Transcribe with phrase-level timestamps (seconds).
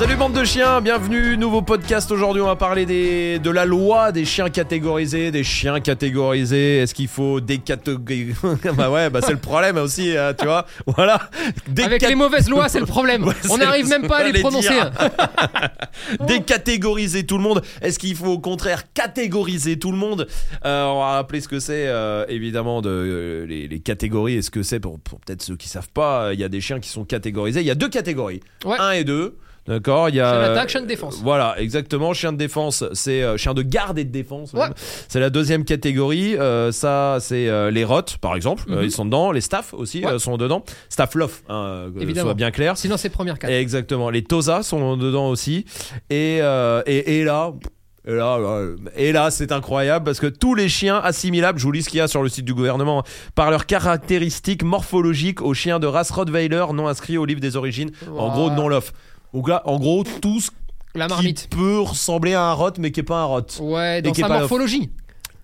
[0.00, 2.10] Salut bande de chiens, bienvenue, nouveau podcast.
[2.10, 6.78] Aujourd'hui, on va parler des, de la loi des chiens catégorisés, des chiens catégorisés.
[6.78, 8.32] Est-ce qu'il faut décatégoriser
[8.78, 10.64] Bah ouais, bah c'est le problème aussi, euh, tu vois.
[10.86, 11.28] Voilà.
[11.84, 13.24] Avec les mauvaises lois, c'est le problème.
[13.26, 14.80] Ouais, On n'arrive même pas à les prononcer.
[16.26, 17.60] Décatégoriser tout le monde.
[17.82, 20.26] Est-ce qu'il faut au contraire catégoriser tout le monde?
[20.64, 24.50] Euh, On va rappeler ce que c'est, euh, évidemment, de, les, les catégories et ce
[24.50, 26.30] que c'est pour, pour peut-être ceux qui savent pas.
[26.32, 27.60] Il y a des chiens qui sont catégorisés.
[27.60, 28.76] Il y a deux catégories, Ouais.
[28.78, 29.36] un et deux.
[29.66, 31.20] D'accord, il y a Chien d'attaque, chien de défense.
[31.22, 32.12] Voilà, exactement.
[32.12, 34.52] Chien de défense, c'est euh, chien de garde et de défense.
[34.52, 34.66] Ouais.
[35.08, 36.36] C'est la deuxième catégorie.
[36.36, 38.64] Euh, ça, c'est euh, les rots, par exemple.
[38.68, 38.82] Mhm.
[38.82, 39.32] ils sont dedans.
[39.32, 40.18] Les staffs aussi Ouais.
[40.18, 40.64] sont dedans.
[40.88, 42.28] Staff lof, hein, que ce Évidemment.
[42.28, 42.76] soit bien clair.
[42.76, 43.52] Sinon, c'est première carte.
[43.52, 44.10] Exactement.
[44.10, 45.66] Les Tosa sont dedans aussi.
[46.08, 46.38] Et,
[46.86, 47.52] et, et là.
[48.08, 48.38] Et là,
[48.96, 51.98] et là, c'est incroyable parce que tous les chiens assimilables, je vous lis ce qu'il
[51.98, 56.10] y a sur le site du gouvernement, par leurs caractéristiques morphologiques aux chiens de race
[56.10, 58.94] Rottweiler non inscrits au livre des origines, en gros non lof.
[59.34, 60.50] Donc là, en gros, tout ce
[60.94, 63.42] La qui peut ressembler à un rot mais qui est pas un rot.
[63.60, 64.90] Ouais, dans sa morphologie.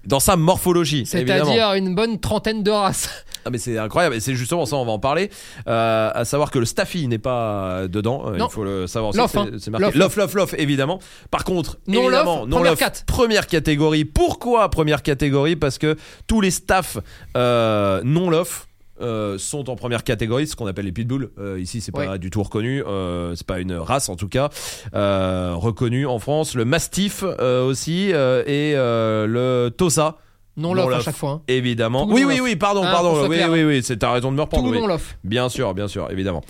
[0.04, 1.04] Dans sa morphologie.
[1.06, 3.10] C'est-à-dire une bonne trentaine de races.
[3.46, 5.30] Ah mais c'est incroyable et c'est justement ça on va en parler
[5.68, 9.12] euh, à savoir que le Staffy n'est pas euh, dedans euh, il faut le savoir
[9.14, 9.46] Lof, c'est- hein.
[9.60, 10.16] c'est marqué Lof.
[10.16, 10.98] Lof Lof évidemment
[11.30, 15.54] par contre Non évidemment, Lof, non première Lof, première catégorie pourquoi première catégorie?
[15.54, 16.98] Parce que tous les staffs
[17.36, 18.66] euh, non Lof
[19.00, 21.30] euh, sont en première catégorie, ce qu'on appelle les pitbulls.
[21.38, 22.18] Euh, ici, c'est pas Ouais.
[22.18, 22.82] du tout reconnu.
[22.86, 24.48] Euh, c'est pas une race en tout cas
[24.94, 26.54] euh, reconnue en France.
[26.54, 30.16] Le mastiff euh, aussi et le tosa
[30.56, 31.30] Non Non lof à chaque fois.
[31.30, 31.42] hein.
[31.48, 32.06] évidemment.
[32.06, 32.56] Tout oui, oui, oui.
[32.56, 33.28] Pardon, qu'on pardon.
[33.28, 33.82] Oui, oui, oui.
[33.82, 34.68] C'est t'as raison de me reprendre.
[34.72, 34.86] Tout oui.
[34.86, 34.96] non.
[35.24, 36.42] Bien sûr, bien sûr, évidemment.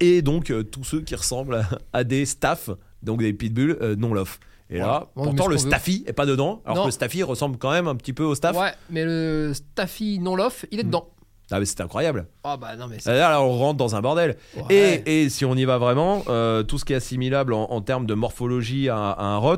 [0.00, 2.70] Et donc tous ceux qui ressemblent à, des staffs,
[3.02, 4.38] donc des pitbulls non lof.
[4.70, 6.82] Et là, pourtant le staffy est pas dedans, alors Non.
[6.82, 8.54] que le staffy ressemble quand même un petit peu au staff.
[8.54, 11.08] Ouais, mais le Staffy non lof, il est dedans.
[11.50, 12.26] Ah mais c'est incroyable.
[12.44, 13.10] Ah bah non, mais c'est.
[13.10, 14.36] Là, là, on rentre dans un bordel.
[14.56, 15.02] Ouais.
[15.06, 17.80] Et, et si on y va vraiment, euh, tout ce qui est assimilable en, en
[17.80, 19.56] termes de morphologie à, à un rot.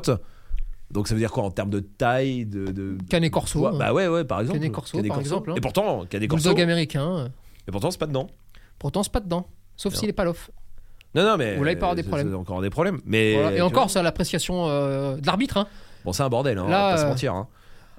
[0.89, 3.59] Donc ça veut dire quoi en termes de taille, de, de Canet Corso.
[3.61, 3.77] Ouais, hein.
[3.77, 4.59] bah ouais, ouais, par exemple.
[4.59, 5.27] Canet Corso, Canet par Corso.
[5.29, 5.55] exemple, hein.
[5.57, 6.43] Et pourtant, Canet Corso.
[6.43, 7.29] Bulldog américain.
[7.67, 8.27] Et pourtant, c'est pas dedans.
[8.79, 9.47] Pourtant, c'est pas dedans.
[9.77, 10.49] Sauf s'il est pas lof.
[11.15, 11.57] Non, non, mais.
[11.57, 12.35] Ou là, il peut avoir des problèmes.
[12.35, 12.99] encore des problèmes.
[13.05, 13.33] Mais.
[13.33, 13.51] Voilà.
[13.51, 15.57] tu Et encore, c'est à l'appréciation euh, de l'arbitre.
[15.57, 15.67] Hein.
[16.05, 17.33] Bon, c'est un bordel, hein, on Là, va pas se euh, mentir.
[17.35, 17.47] hein.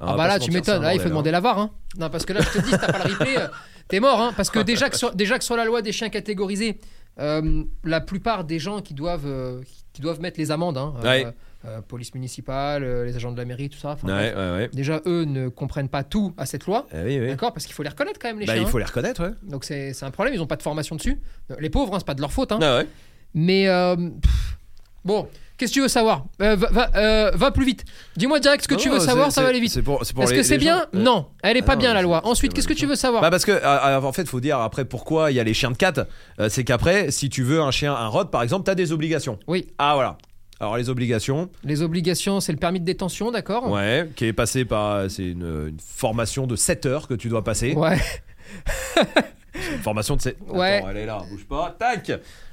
[0.00, 0.82] On Ah va bah là, se tu mentir, m'étonnes.
[0.82, 1.58] Là, il faut demander la VAR.
[1.58, 1.70] Hein.
[1.98, 3.46] Non, parce que là, je te dis, si t'as pas le replay, euh,
[3.92, 4.20] t'es mort.
[4.20, 4.32] Hein.
[4.36, 6.80] Parce que déjà que, sur, déjà que sur la loi des chiens catégorisés,
[7.20, 9.60] euh, la plupart des gens qui doivent, euh,
[9.92, 11.26] qui doivent mettre les amendes, hein, euh, Ouais.
[11.66, 13.96] euh, police municipale, les agents de la mairie, tout ça.
[14.02, 14.70] Ouais, ouais.
[14.72, 16.86] Déjà, eux ne comprennent pas tout à cette loi.
[16.92, 17.26] Eh oui, oui.
[17.28, 18.62] D'accord Parce qu'il faut les reconnaître quand même, les Bah, chiens.
[18.62, 19.34] il faut les reconnaître, hein.
[19.42, 21.20] Donc c'est un problème, ils n'ont pas de formation dessus.
[21.60, 22.50] Les pauvres, hein, c'est pas de leur faute.
[22.52, 22.58] hein.
[22.62, 22.82] Ah.
[23.34, 23.66] Mais
[24.22, 24.51] pff,
[25.04, 27.84] bon, qu'est-ce que tu veux savoir Euh, va, va- euh, va plus vite.
[28.16, 29.72] Dis-moi direct ce que Non, tu veux savoir, ça va aller vite.
[29.72, 30.98] C'est pour, c'est pour Est-ce les- que c'est bien gens.
[30.98, 32.20] Euh, Non, elle est Ah pas non, bien la loi.
[32.24, 34.58] c'est Ensuite, qu'est-ce que tu veux savoir Bah parce que euh, en fait faut dire
[34.58, 36.06] après pourquoi il y a les chiens de cat
[36.40, 39.38] Euh, c'est qu'après si tu veux un chien un rod par exemple t'as des obligations
[39.46, 40.18] Oui, ah voilà
[40.60, 44.64] alors les obligations les obligations, c'est le permis de détention, d'accord ouais qui est passé
[44.64, 47.98] par c'est une, une formation de 7 heures que tu dois passer Ouais.
[49.54, 50.78] une formation de 7 Ouais.
[50.78, 52.12] Attends, elle est là bouge pas tac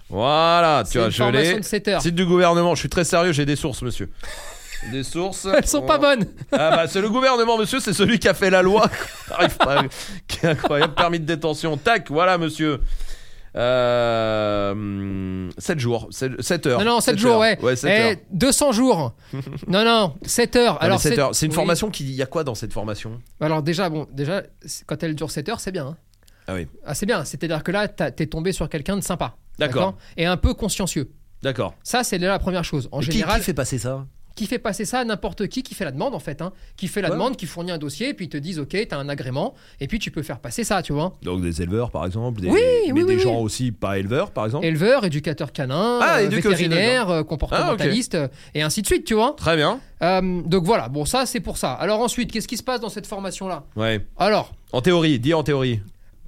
[0.09, 2.01] voilà tu C'est vois une je formation l'ai de 7 heures.
[2.01, 4.09] site du gouvernement je suis très sérieux j'ai des sources monsieur
[4.91, 6.25] des sources Elles sont pas bonnes.
[6.53, 8.89] Ah bah c'est le gouvernement monsieur, c'est celui qui a fait la loi.
[9.31, 9.83] Arrive pas,
[10.25, 11.75] qui est incroyable, permis de détention.
[11.75, 12.79] Tac, voilà monsieur.
[13.57, 16.79] Euh, 7 jours, 7, heures.
[16.79, 17.39] Non, non, 7 Sept jours, heures.
[17.39, 17.59] ouais.
[17.61, 18.15] Ouais, 7 Eh, heures.
[18.31, 19.13] 200 jours.
[19.67, 20.73] non, non, 7 heures.
[20.73, 21.35] Non, mais Alors, sept sept- heures.
[21.35, 21.55] C'est une oui.
[21.55, 22.03] formation qui.
[22.05, 23.19] Il y a quoi dans cette formation?
[23.41, 24.43] Alors, déjà, bon, déjà,
[24.85, 25.87] quand elle dure 7 heures, c'est bien.
[25.87, 25.97] hein.
[26.47, 26.67] Ah oui.
[26.85, 27.25] Ah, c'est bien.
[27.25, 29.35] C'est-à-dire que là, t'es tombé sur quelqu'un de sympa.
[29.59, 29.95] D'accord.
[30.17, 31.11] Et un peu consciencieux.
[31.41, 31.73] D'accord.
[31.83, 32.89] Ça, c'est la première chose.
[32.91, 34.05] En Et qui- général, qui, fait passer ça?
[34.35, 36.53] qui fait passer ça à n'importe qui qui fait la demande en fait hein.
[36.77, 37.15] qui fait la Ouais.
[37.15, 39.87] demande qui fournit un dossier et puis ils te disent ok t'as un agrément et
[39.87, 42.57] puis tu peux faire passer ça tu vois Donc des éleveurs par exemple, des, Oui,
[42.85, 43.43] mais oui, des oui, gens oui.
[43.43, 44.65] aussi pas éleveurs par exemple.
[44.65, 49.33] éleveur éducateur canin Ah, euh, vétérinaire euh, comportementaliste euh, et ainsi de suite tu vois
[49.35, 49.81] Très bien.
[50.03, 52.87] Euh, donc voilà bon ça c'est pour ça alors ensuite qu'est-ce qui se passe dans
[52.89, 54.05] cette formation là Ouais.
[54.17, 55.81] alors En théorie, dis en théorie.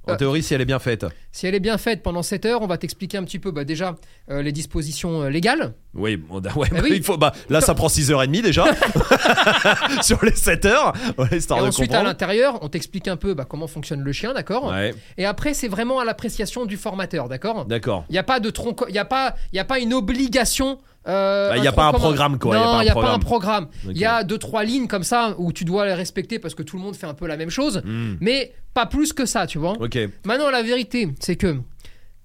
[0.08, 1.06] En Euh, théorie si elle est bien faite.
[1.30, 3.62] si elle est bien faite pendant 7 heures on va t'expliquer un petit peu bah,
[3.64, 3.94] déjà
[4.30, 6.94] euh, les dispositions euh, légales Oui, bon, bah, ouais, Ah bah, oui.
[6.96, 8.64] il faut, bah, là ça prend 6h30 déjà
[10.02, 10.92] sur les 7 heures.
[11.18, 14.12] Ouais, histoire et de ensuite à l'intérieur on t'explique un peu bah, comment fonctionne le
[14.12, 18.04] chien d'accord Ouais, et après c'est vraiment à l'appréciation du formateur d'accord d'accord.
[18.08, 20.78] Il n'y a pas de tronc, il a pas, y a pas une obligation.
[21.08, 23.12] Euh, Bah, il y a pas un programme, quoi, il Non, il n'y a pas
[23.12, 23.68] un programme.
[23.88, 26.62] Il y a deux trois lignes comme ça où tu dois les respecter parce que
[26.62, 29.46] tout le monde fait un peu la même chose, Hmm, mais pas plus que ça,
[29.46, 29.72] tu vois.
[29.80, 29.98] Ok.
[30.24, 31.56] Maintenant, la vérité, c'est que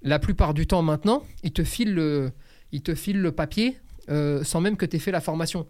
[0.03, 2.31] la plupart du temps maintenant, ils te filent le,
[2.71, 3.77] ils te filent le papier
[4.09, 5.65] euh, sans même que tu aies fait la formation.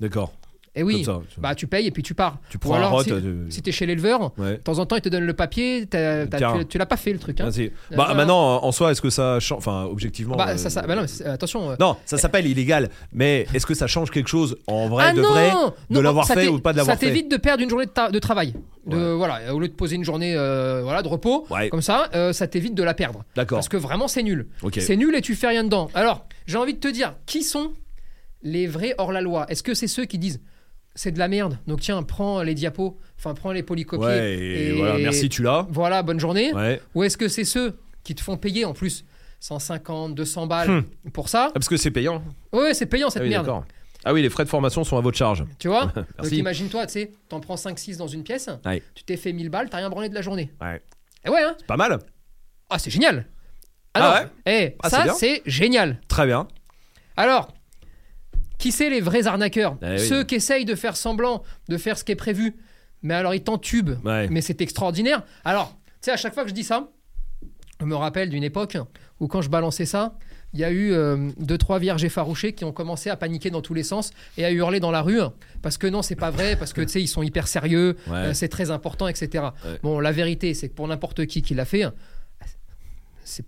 [0.00, 0.32] D'accord.
[0.76, 1.40] Et oui, Comme ça.
[1.40, 2.38] bah tu payes et puis tu pars.
[2.48, 3.02] tu Ou prends un alors, rot.
[3.02, 4.52] si, euh, si t'es chez l'éleveur, ouais.
[4.52, 6.58] de temps en temps, il te donne le papier, t'as- t'as- Tiens.
[6.60, 7.40] tu, tu l'as pas fait le truc.
[7.40, 7.48] Hein.
[7.52, 7.60] Ah.
[7.60, 10.36] Euh, Bah, maintenant, en soi, est-ce que ça change Enfin, objectivement.
[10.36, 11.70] Bah, euh, ça, ça- bah non, attention.
[11.72, 12.88] euh, Non, ça s'appelle illégal.
[13.12, 15.50] Mais est-ce que ça change quelque chose en vrai, ah de non, vrai,
[15.90, 17.86] de l'avoir ça fait ou pas de l'avoir Ça fait t'évite de perdre une journée
[17.86, 18.54] de, ta- de travail.
[18.86, 19.14] De, Ouais.
[19.16, 21.68] voilà, au lieu de poser une journée euh, voilà, de repos, Ouais.
[21.68, 23.24] comme ça, euh, ça t'évite de la perdre.
[23.34, 23.58] D'accord.
[23.58, 24.46] Parce que vraiment, c'est nul.
[24.62, 24.76] Ok.
[24.80, 25.90] C'est nul et tu fais rien dedans.
[25.94, 27.72] Alors, j'ai envie de te dire, qui sont
[28.42, 29.46] les vrais hors-la-loi?
[29.50, 30.40] Est-ce que c'est ceux qui disent
[31.02, 34.06] c'est de la merde, donc tiens, prends les diapos, enfin, prends les polycopiers.
[34.06, 35.66] Ouais, et, voilà, merci, tu l'as.
[35.70, 36.52] Voilà, bonne journée.
[36.52, 36.78] Ouais.
[36.94, 39.06] Ou est-ce que c'est ceux qui te font payer en plus?
[39.40, 41.10] 150, 200 balles Hmm.
[41.14, 41.46] pour ça?
[41.48, 42.22] Ah, parce que c'est payant.
[42.52, 43.50] Ouais, c'est payant cette ah oui, merde.
[44.04, 45.44] Ah oui, les frais de formation sont à votre charge.
[45.58, 45.86] Tu vois?
[46.18, 48.82] Donc imagine-toi, tu sais, t'en prends 5-6 dans une pièce, Ouais.
[48.94, 50.50] tu t'es fait 1000 balles, t'as rien branlé de la journée.
[50.60, 50.82] Ouais.
[51.26, 51.98] Et ouais, hein Pas mal.
[52.68, 53.24] Ah, c'est génial
[53.94, 54.28] Ah Alors, ouais?
[54.44, 55.14] eh, Ah, c'est ça, bien.
[55.14, 56.46] c'est génial Très bien.
[57.16, 57.48] Alors,
[58.60, 59.98] qui c'est les vrais arnaqueurs oui.
[59.98, 62.54] Ceux qui essayent de faire semblant de faire ce qui est prévu,
[63.02, 64.28] mais alors ils t'entubent, Ouais.
[64.30, 65.24] mais c'est extraordinaire.
[65.44, 66.88] Alors, tu sais, à chaque fois que je dis ça,
[67.80, 68.76] je me rappelle d'une époque
[69.18, 70.14] où quand je balançais ça,
[70.52, 73.62] il y a eu euh, deux trois vierges effarouchées qui ont commencé à paniquer dans
[73.62, 75.20] tous les sens et à hurler dans la rue
[75.62, 78.16] parce que non c'est pas vrai parce que tu sais ils sont hyper sérieux Ouais.
[78.16, 79.78] euh, c'est très important etc Ouais.
[79.84, 81.84] bon la vérité c'est que pour n'importe qui qui l'a fait
[83.22, 83.44] c'est-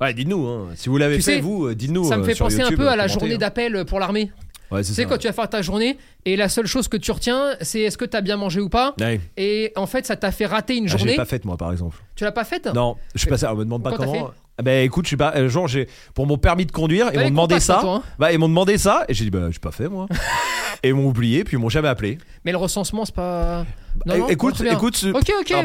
[0.00, 0.46] Ouais, dites-nous.
[0.46, 0.68] hein.
[0.76, 2.04] Si vous l'avez fait, sais, vous, euh, dites-nous.
[2.08, 3.38] ça me euh, fait penser un peu à la journée hein.
[3.38, 4.32] d'appel pour l'armée
[4.70, 5.08] Ouais, c'est tu sais ça.
[5.08, 7.96] quand tu vas faire ta journée et la seule chose que tu retiens c'est est-ce
[7.96, 9.20] que tu as bien mangé ou pas Ouais.
[9.36, 11.56] et en fait ça t'a fait rater une Ah, je journée l'ai pas faite, moi,
[11.56, 11.96] par exemple.
[12.16, 13.46] tu l'as pas faite Non, je suis passé.
[13.46, 14.30] On me demande pas comment.
[14.58, 15.34] Ah bah écoute, je sais pas.
[15.36, 17.78] euh, Genre, j'ai pour mon permis de conduire, ils T'as m'ont demandé ça.
[17.82, 18.02] toi, hein.
[18.18, 20.06] Bah, ils m'ont demandé ça, et j'ai dit bah, j'ai pas fait moi.
[20.82, 22.16] et ils m'ont oublié, puis ils m'ont jamais appelé.
[22.44, 23.66] mais le recensement c'est pas
[24.04, 25.06] non, Eh, non, écoute, écoute,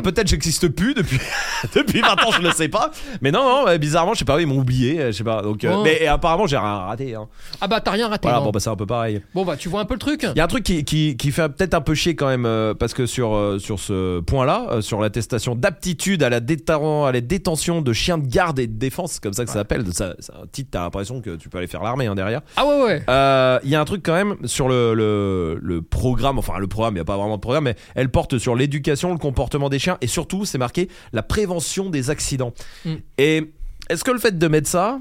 [0.03, 1.19] peut-être j'existe plus depuis
[1.75, 2.91] depuis 20 ans, je ne sais pas.
[3.21, 5.41] Mais non, non, bizarrement, je sais pas, ils m'ont oublié, euh, je sais pas.
[5.41, 5.81] Donc, euh, Oh.
[5.83, 7.15] mais et apparemment, j'ai rien raté.
[7.15, 7.27] hein.
[7.61, 9.21] ah bah t'as rien raté Voilà, bon bah c'est un peu pareil.
[9.33, 10.23] Bon bah tu vois un peu le truc.
[10.23, 12.45] Il y a un truc qui, qui, qui fait peut-être un peu chier quand même,
[12.45, 17.07] euh, parce que sur, euh, sur ce point-là, euh, sur l'attestation d'aptitude à la, déten-
[17.07, 19.55] à la détention de chiens de garde et de défense, c'est comme ça que ça
[19.59, 22.41] s'appelle, ça- c'est un titre, t'as l'impression que tu peux aller faire l'armée hein, derrière.
[22.57, 23.59] Ah ouais ouais.
[23.63, 26.93] Il y a un truc quand même sur le, le, le programme, enfin le programme,
[26.93, 29.79] il n'y a pas vraiment de programme, mais elle porte sur l'éducation, le comportement des
[29.79, 32.53] chiens, et surtout, c'est marqué la prévention des accidents.
[32.85, 32.95] Mm.
[33.17, 33.53] Et
[33.89, 34.99] est-ce que le fait de mettre ça,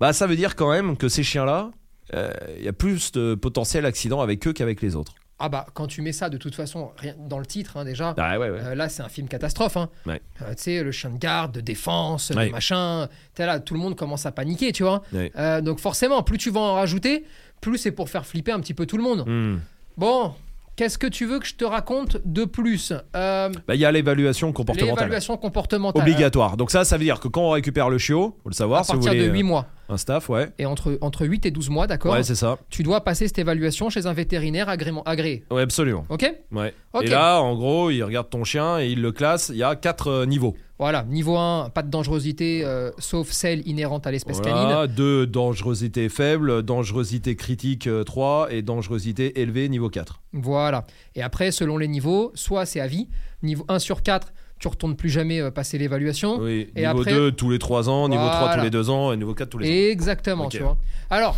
[0.00, 1.70] bah ça veut dire quand même que ces chiens-là,
[2.14, 5.14] euh, il y a plus de potentiel accident avec eux qu'avec les autres?
[5.40, 8.12] Ah bah quand tu mets ça de toute façon rien dans le titre hein, déjà.
[8.18, 8.58] Ah ouais, ouais.
[8.60, 9.76] euh, là, c'est un film catastrophe.
[9.76, 9.88] Hein.
[10.04, 10.20] Ouais.
[10.42, 13.08] Euh, tu sais, le chien de garde, de défense, machin.
[13.34, 15.02] T'es là, tout le monde commence à paniquer, tu vois.
[15.14, 17.24] Euh, donc forcément, plus tu vas en rajouter,
[17.60, 19.24] plus c'est pour faire flipper un petit peu tout le monde.
[19.28, 19.58] Hmm.
[19.96, 20.34] Bon,
[20.78, 23.90] qu'est-ce que tu veux que je te raconte de plus Euh, Bah, il y a
[23.90, 24.94] l'évaluation comportementale.
[24.94, 26.00] L'évaluation comportementale.
[26.00, 26.56] Obligatoire.
[26.56, 28.84] Donc ça, ça veut dire que quand on récupère le chiot, faut le savoir, À
[28.84, 29.66] si vous partir voulez de 8 euh, mois.
[29.88, 30.50] Un staff, ouais.
[30.58, 32.58] Et entre, entre 8 et 12 mois, d'accord Ouais, c'est ça.
[32.68, 35.44] Tu dois passer cette évaluation chez un vétérinaire agrément, agréé.
[35.50, 36.04] Ouais, absolument.
[36.10, 36.74] Ok Ouais.
[36.92, 37.04] Ok.
[37.04, 39.48] Et là, en gros, il regarde ton chien et il le classe.
[39.48, 40.54] Il y a quatre euh, niveaux.
[40.78, 44.62] Voilà, niveau 1, pas de dangerosité, euh, sauf celle inhérente à l'espèce canine.
[44.62, 50.20] Voilà, deux, dangerosité faible, dangerosité critique euh, 3 et dangerosité élevée niveau 4.
[50.34, 50.86] Voilà.
[51.16, 53.08] Et après, selon les niveaux, soit c'est à vie,
[53.42, 56.38] niveau 1 sur 4, tu retournes plus jamais euh, passer l'évaluation.
[56.40, 58.56] Oui, Et niveau après- 2 tous les 3 ans, niveau 3 Voilà.
[58.56, 59.90] tous les 2 ans et niveau 4 tous les ans.
[59.92, 60.50] Exactement, Ok.
[60.52, 60.76] tu vois.
[61.10, 61.36] Alors,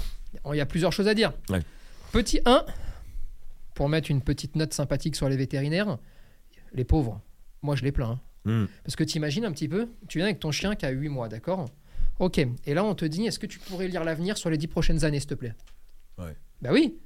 [0.52, 1.32] il y a plusieurs choses à dire.
[1.50, 1.61] Ouais.
[2.12, 2.64] Petit 1,
[3.75, 5.99] pour mettre une petite note sympathique sur les vétérinaires,
[6.72, 7.20] les pauvres,
[7.62, 8.18] moi je les plains.
[8.47, 8.62] hein.
[8.62, 8.66] Hmm.
[8.85, 11.09] Parce que tu imagines un petit peu, tu viens avec ton chien qui a 8
[11.11, 11.66] mois, d'accord?
[12.18, 14.66] Ok, et là on te dit, est-ce que tu pourrais lire l'avenir sur les 10
[14.66, 15.54] prochaines années, s'il te plaît?
[16.18, 16.35] Ouais.
[16.62, 16.97] Bah oui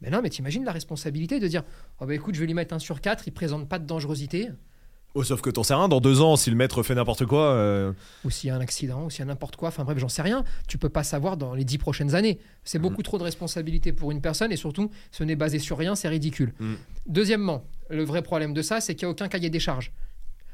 [0.00, 1.62] Mais non, mais t'imagines la responsabilité de dire,
[2.00, 4.48] oh bah écoute, je vais lui mettre un sur 4, il présente pas de dangerosité,
[5.14, 7.52] Oh, sauf que t'en sais rien, dans 2 ans, si le maître fait n'importe quoi.
[7.52, 7.92] euh,
[8.24, 10.08] ou s'il y a un accident, ou s'il y a n'importe quoi, enfin bref, j'en
[10.08, 12.38] sais rien, tu peux pas savoir dans les 10 prochaines années.
[12.62, 15.94] C'est beaucoup trop de responsabilité pour une personne, et surtout, ce n'est basé sur rien,
[15.94, 16.52] c'est ridicule.
[16.60, 16.74] Mm.
[17.06, 19.92] Deuxièmement, le vrai problème de ça, c'est qu'il n'y a aucun cahier des charges.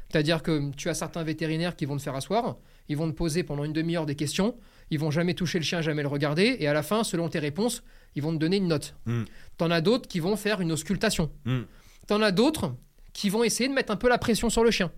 [0.09, 2.55] C'est-à-dire que tu as certains vétérinaires qui vont te faire asseoir,
[2.87, 4.55] ils vont te poser pendant une demi-heure des questions,
[4.89, 7.39] ils vont jamais toucher le chien, jamais le regarder, et à la fin, selon tes
[7.39, 7.83] réponses,
[8.15, 8.95] ils vont te donner une note.
[9.05, 9.23] Mm.
[9.57, 11.29] T'en as d'autres qui vont faire une auscultation.
[11.43, 11.61] Mm.
[12.07, 12.73] T'en as d'autres
[13.15, 14.91] qui vont essayer de mettre un peu la pression sur le chien.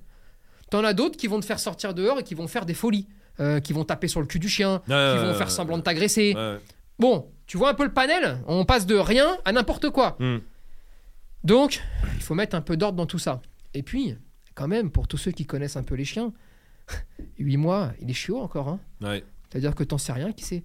[0.72, 3.08] T'en as d'autres qui vont te faire sortir dehors et qui vont faire des folies,
[3.40, 6.34] euh, qui vont taper sur le cul du chien, qui vont faire semblant de t'agresser.
[6.36, 6.58] ouais.
[6.98, 10.18] Bon, tu vois un peu le panel On passe de rien à n'importe quoi.
[10.20, 10.40] Hmm.
[11.44, 11.80] Donc,
[12.16, 13.40] il faut mettre un peu d'ordre dans tout ça.
[13.76, 14.18] Et puis,
[14.56, 16.34] quand même, pour tous ceux qui connaissent un peu les chiens,
[17.38, 18.68] 8 mois, il est chiot encore.
[18.68, 19.24] Hein Ouais.
[19.50, 20.64] C'est-à-dire que t'en sais rien, qui sait?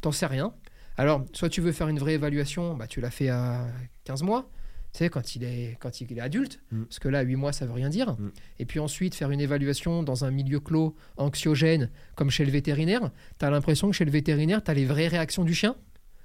[0.00, 0.54] T'en sais rien.
[0.96, 3.66] Alors, soit tu veux faire une vraie évaluation, bah, tu l'as fait à
[4.04, 4.48] 15 mois.
[4.94, 6.84] Tu sais, quand il est, quand il est adulte, Mm.
[6.84, 8.12] parce que là, 8 mois, ça veut rien dire.
[8.18, 8.30] Mm.
[8.58, 13.10] Et puis ensuite, faire une évaluation dans un milieu clos, anxiogène, comme chez le vétérinaire,
[13.38, 15.76] tu as l'impression que chez le vétérinaire, tu as les vraies réactions du chien.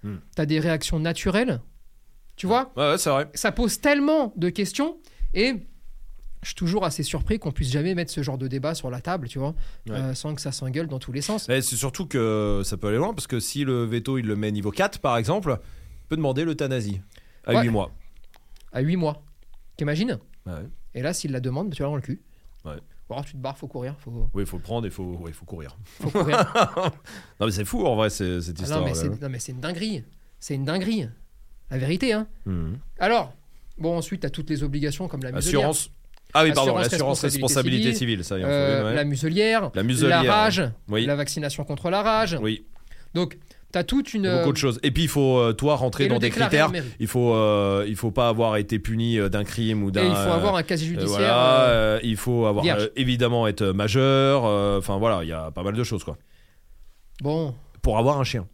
[0.03, 0.15] Mm.
[0.35, 1.61] Tu as des réactions naturelles.
[2.35, 2.71] Tu vois?
[2.77, 3.29] Ouais, ouais, c'est vrai.
[3.33, 4.97] Ça pose tellement de questions
[5.33, 5.53] et
[6.41, 9.01] je suis toujours assez surpris qu'on puisse jamais mettre ce genre de débat sur la
[9.01, 9.53] table, tu vois,
[9.87, 9.95] Ouais.
[9.95, 11.47] euh, sans que ça s'engueule dans tous les sens.
[11.47, 14.35] Mais c'est surtout que ça peut aller loin parce que si le veto il le
[14.35, 17.01] met niveau 4 par exemple, il peut demander l'euthanasie
[17.45, 17.61] à Ouais.
[17.63, 17.91] 8 mois.
[18.73, 19.23] À 8 mois.
[19.77, 20.53] T'imagines Ouais.
[20.93, 22.21] Et là, s'il la demande, tu vas dans le cul.
[22.65, 22.73] Ouais.
[23.09, 23.95] Ou alors tu te barres, faut courir.
[23.99, 25.77] Faut, Oui, il faut le prendre et il faut, ouais, il faut courir.
[26.01, 26.37] faut courir.
[27.39, 28.25] Non mais c'est fou en vrai cette
[28.59, 28.79] Ah histoire.
[28.81, 30.03] non, mais c'est, non, mais c'est une dinguerie.
[30.39, 31.07] C'est une dinguerie.
[31.71, 32.27] La vérité, hein.
[32.45, 32.77] Mhm.
[32.99, 33.33] Alors,
[33.77, 35.69] bon, ensuite, tu as toutes les obligations comme la muselière.
[35.69, 35.91] Assurance.
[36.35, 38.93] Ah oui, pardon, Assurance, l'assurance responsabilité, responsabilité civile, ça y est, Euh.
[38.93, 40.23] La muselière, La muselière.
[40.23, 41.05] la rage, Oui.
[41.05, 42.37] la vaccination contre la rage.
[42.41, 42.65] Oui,
[43.13, 43.37] Donc,
[43.73, 44.31] tu as toute une.
[44.37, 44.79] beaucoup de choses.
[44.83, 46.71] Et puis il faut euh, toi rentrer dans des critères.
[46.99, 50.11] Il faut euh, il faut pas avoir été puni euh, d'un crime ou d'un il
[50.15, 51.17] faut euh, avoir un casier euh, judiciaire.
[51.19, 54.45] voilà, euh, euh, il faut avoir euh, évidemment être majeur.
[54.45, 56.17] euh, Enfin voilà, il y a pas mal de choses quoi.
[57.21, 58.47] Bon, Pour avoir un chien.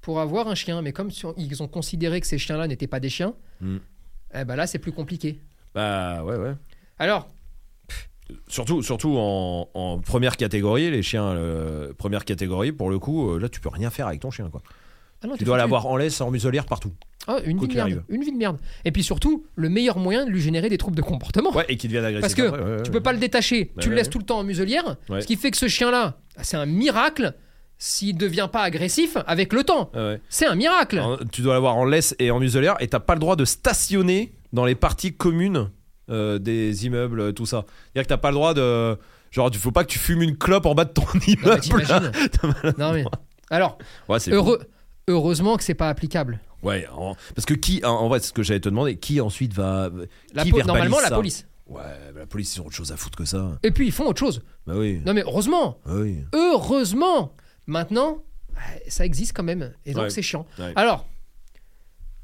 [0.00, 3.00] pour avoir un chien, mais comme sur- ils ont considéré que ces chiens-là n'étaient pas
[3.00, 3.76] des chiens, Mm.
[4.34, 5.40] eh ben là, c'est plus compliqué.
[5.74, 6.54] Bah ouais ouais.
[6.98, 7.28] Alors,
[8.48, 13.38] Surtout, surtout en, en première catégorie, les chiens, euh, première catégorie, pour le coup, euh,
[13.38, 14.48] là tu peux rien faire avec ton chien.
[14.50, 14.62] Quoi.
[15.22, 16.92] ah non, Tu dois l'avoir en laisse, en muselière, partout.
[17.26, 18.04] Ah, une vie de qu'il merde.
[18.08, 18.58] Une vie de merde.
[18.84, 21.54] Et puis surtout, le meilleur moyen de lui générer des troubles de comportement.
[21.54, 22.22] Ouais, et qui deviennent agressifs.
[22.22, 23.72] Parce que après, ouais, ouais, Tu peux pas le détacher.
[23.76, 24.96] Bah tu le laisses tout le temps en muselière.
[25.08, 27.34] Ce qui fait que ce chien-là, c'est un miracle
[27.78, 29.90] s'il devient pas agressif avec le temps.
[29.94, 30.20] Ouais.
[30.28, 30.98] C'est un miracle.
[30.98, 33.44] Alors, tu dois l'avoir en laisse et en muselière, et t'as pas le droit de
[33.44, 35.70] stationner dans les parties communes
[36.10, 37.64] euh, des immeubles, euh, tout ça.
[37.92, 38.96] C'est-à-dire que t'as pas le droit de.
[39.30, 42.74] Genre, il faut pas que tu fumes une clope en bas de ton mais immeuble.
[42.78, 43.04] Non, mais-
[43.50, 44.60] Alors, Ouais, heureux,
[45.08, 46.40] heureusement que c'est pas applicable.
[46.62, 49.52] Ouais, en- parce que qui, en- vrai, c'est ce que j'allais te demander, qui ensuite
[49.52, 49.90] va.
[50.32, 51.46] La qui po- normalement, la police.
[51.66, 51.82] Ouais,
[52.14, 53.58] la police, ils ont autre chose à foutre que ça.
[53.62, 54.42] Et puis, ils font autre chose.
[54.66, 55.00] Bah oui.
[55.04, 55.78] Non, mais heureusement.
[55.84, 56.18] Bah oui.
[56.32, 57.34] Heureusement.
[57.66, 58.22] Maintenant,
[58.86, 59.72] ça existe quand même.
[59.86, 60.10] Et donc, Ouais.
[60.10, 60.46] c'est chiant.
[60.58, 60.72] Ouais.
[60.76, 61.06] Alors,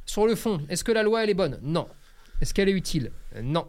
[0.06, 1.58] sur le fond, est-ce que la loi, elle est bonne?
[1.62, 1.88] Non.
[2.40, 3.10] Est-ce qu'elle est utile?
[3.36, 3.66] Euh, Non.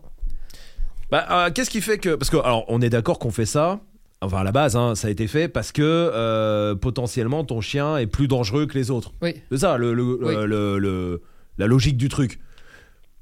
[1.10, 2.16] Bah, euh, qu'est-ce qui fait que.
[2.16, 3.82] Parce que, alors, on est d'accord qu'on fait ça.
[4.22, 7.98] Enfin, à la base, hein, ça a été fait parce que euh, potentiellement ton chien
[7.98, 9.12] est plus dangereux que les autres.
[9.22, 9.34] Oui.
[9.52, 10.34] C'est ça, le, le- Oui.
[10.36, 11.22] euh, le- le-
[11.58, 12.40] la logique du truc.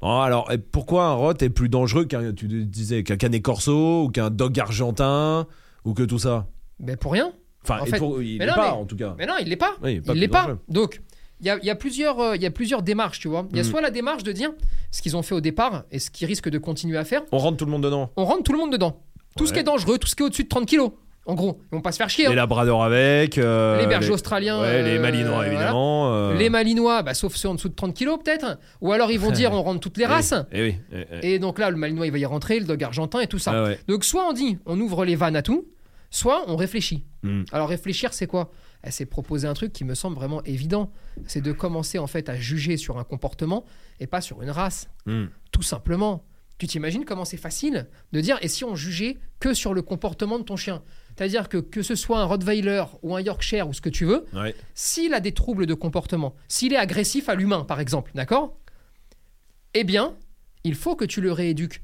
[0.02, 4.04] Ah, alors, et pourquoi un rot est plus dangereux qu'un, tu disais, qu'un canet corso
[4.06, 5.48] ou qu'un dog argentin
[5.86, 6.48] ou que tout ça?
[6.80, 7.32] Mais pour rien.
[7.64, 9.16] Enfin, En fait- pour- il non, pas mais- en tout cas.
[9.18, 9.76] Mais non, il l'est pas.
[9.82, 10.58] Oui, pas il plus l'est pas.
[10.68, 11.02] Donc,
[11.42, 13.48] il y a, il y a plusieurs, euh, il y a plusieurs démarches, tu vois.
[13.52, 13.66] Il y a Mm.
[13.66, 14.52] soit la démarche de dire
[14.92, 17.22] ce qu'ils ont fait au départ et ce qu'ils risquent de continuer à faire.
[17.32, 18.12] On rentre tout le monde dedans.
[18.18, 19.02] On rentre tout le monde dedans.
[19.38, 20.92] Tout ce qui est dangereux, tout ce qui est au-dessus de 30 kilos.
[21.26, 22.26] En gros, ils vont pas se faire chier.
[22.26, 22.30] hein.
[22.30, 23.38] Les labradors avec.
[23.38, 25.48] euh, Les bergers australiens, Ouais, les euh, malinois voilà.
[25.52, 26.12] évidemment.
[26.14, 28.58] euh, Les malinois, bah, sauf ceux en dessous de 30 kilos peut-être.
[28.82, 30.34] Ou alors ils vont dire on rentre toutes les eh races.
[30.34, 31.34] oui, eh oui, eh, eh.
[31.34, 33.52] Et donc là, le malinois, il va y rentrer, le dog argentin et tout ça.
[33.54, 33.80] Ah ouais.
[33.88, 35.66] Donc soit on dit on ouvre les vannes à tout,
[36.10, 37.06] soit on réfléchit.
[37.22, 37.44] Mm.
[37.52, 38.50] Alors réfléchir, c'est quoi?
[38.86, 40.92] Eh, C'est proposer un truc qui me semble vraiment évident.
[41.26, 43.66] C'est de commencer en fait à juger sur un comportement
[44.00, 44.90] et pas sur une race.
[45.06, 45.26] Mm.
[45.52, 46.24] Tout simplement.
[46.58, 50.38] Tu t'imagines comment c'est facile de dire et si on jugeait que sur le comportement
[50.40, 50.82] de ton chien?
[51.16, 54.26] C'est-à-dire que que ce soit un Rottweiler ou un Yorkshire ou ce que tu veux,
[54.34, 54.54] Ouais.
[54.76, 58.58] s'il a des troubles de comportement, s'il est agressif à l'humain, par exemple, d'accord?
[59.74, 60.18] Eh bien,
[60.64, 61.82] il faut que tu le rééduques.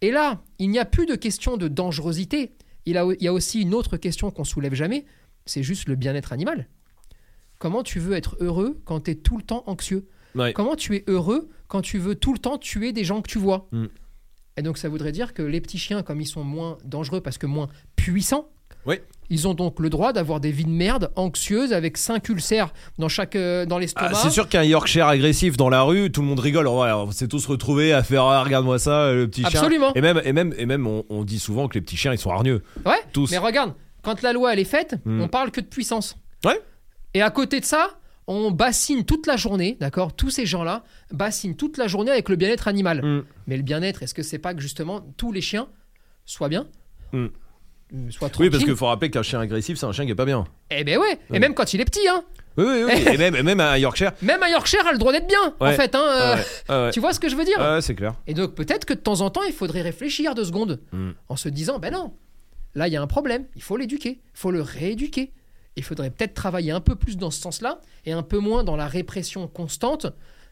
[0.00, 2.52] Et là, il n'y a plus de question de dangerosité.
[2.84, 5.06] Il, a- il y a aussi une autre question qu'on soulève jamais,
[5.48, 6.68] c'est juste le bien-être animal.
[7.58, 10.06] Comment tu veux être heureux quand tu es tout le temps anxieux?
[10.34, 10.52] Ouais.
[10.52, 13.38] Comment tu es heureux quand tu veux tout le temps tuer des gens que tu
[13.38, 13.66] vois?
[13.72, 13.86] Mm.
[14.58, 17.38] Et donc ça voudrait dire que les petits chiens, comme ils sont moins dangereux parce
[17.38, 18.48] que moins puissants,
[19.30, 23.08] ils ont donc le droit d'avoir des vies de merde anxieuses avec cinq ulcères dans
[23.08, 24.10] chaque euh, dans l'estomac.
[24.12, 26.66] Ah, c'est sûr qu'un Yorkshire agressif dans la rue, tout le monde rigole.
[26.66, 29.60] On s'est tous retrouvés à faire ah, regarde-moi ça, le petit chien.
[29.60, 29.92] Absolument.
[29.94, 32.18] Et même, et même, et même on, on dit souvent que les petits chiens ils
[32.18, 32.62] sont hargneux.
[32.86, 32.96] Ouais.
[33.12, 33.30] Tous.
[33.30, 33.74] Mais regarde,
[34.08, 35.20] quand la loi elle est faite, Mm.
[35.22, 36.16] on parle que de puissance.
[36.44, 36.60] Ouais.
[37.14, 41.56] Et à côté de ça, on bassine toute la journée, d'accord Tous ces gens-là bassinent
[41.56, 43.02] toute la journée avec le bien-être animal.
[43.04, 43.24] Mm.
[43.46, 45.68] Mais le bien-être, est-ce que c'est pas que justement tous les chiens
[46.24, 46.66] soient bien
[47.12, 47.26] Mm.
[47.94, 50.14] Euh, Soient Oui, parce qu'il faut rappeler qu'un chien agressif, c'est un chien qui est
[50.14, 50.44] pas bien.
[50.70, 51.18] Eh ben ouais.
[51.32, 52.22] Et même quand il est petit, hein.
[52.58, 52.92] Oui, oui, oui.
[53.14, 54.12] et même, même un Yorkshire.
[54.20, 55.94] Même un Yorkshire a le droit d'être bien, en fait.
[55.94, 56.90] Hein, euh, Ah ouais, ah ouais.
[56.90, 58.12] Tu vois ce que je veux dire Ah ouais, c'est clair.
[58.26, 61.12] Et donc peut-être que de temps en temps, il faudrait réfléchir deux secondes Mm.
[61.30, 62.12] en se disant, ben non,
[62.78, 65.32] là il y a un problème, il faut l'éduquer, il faut le rééduquer.
[65.76, 68.74] Il faudrait peut-être travailler un peu plus dans ce sens-là et un peu moins dans
[68.74, 70.08] la répression constante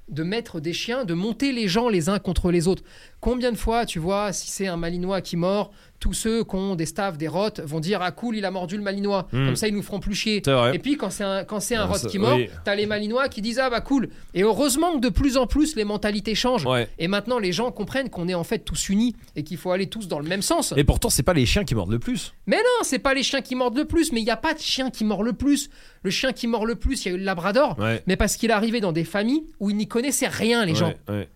[0.08, 2.82] de mettre des chiens, de monter les gens les uns contre les autres.
[3.20, 6.76] Combien de fois, tu vois, si c'est un malinois qui mord, tous ceux qui ont
[6.76, 9.46] des staffs, des rottes, vont dire Ah cool, il a mordu le malinois, Mm.
[9.46, 10.42] comme ça ils nous feront plus chier.
[10.72, 12.48] Et puis quand c'est un, quand c'est un Ah, rot qui mord, oui.
[12.64, 14.10] t'as les malinois qui disent Ah bah cool.
[14.34, 16.66] Et heureusement que de plus en plus les mentalités changent.
[16.66, 16.88] Ouais.
[16.98, 19.86] Et maintenant, les gens comprennent qu'on est en fait tous unis et qu'il faut aller
[19.88, 20.72] tous dans le même sens.
[20.76, 22.34] Et pourtant, c'est pas les chiens qui mordent le plus.
[22.46, 24.54] Mais non, c'est pas les chiens qui mordent le plus, mais il n'y a pas
[24.54, 25.70] de chien qui mord le plus.
[26.02, 28.02] Le chien qui mord le plus, il y a eu le labrador, Ouais.
[28.06, 30.92] mais parce qu'il est arrivé dans des familles où il n'y connaissaient rien, les gens.
[31.08, 31.28] Ouais.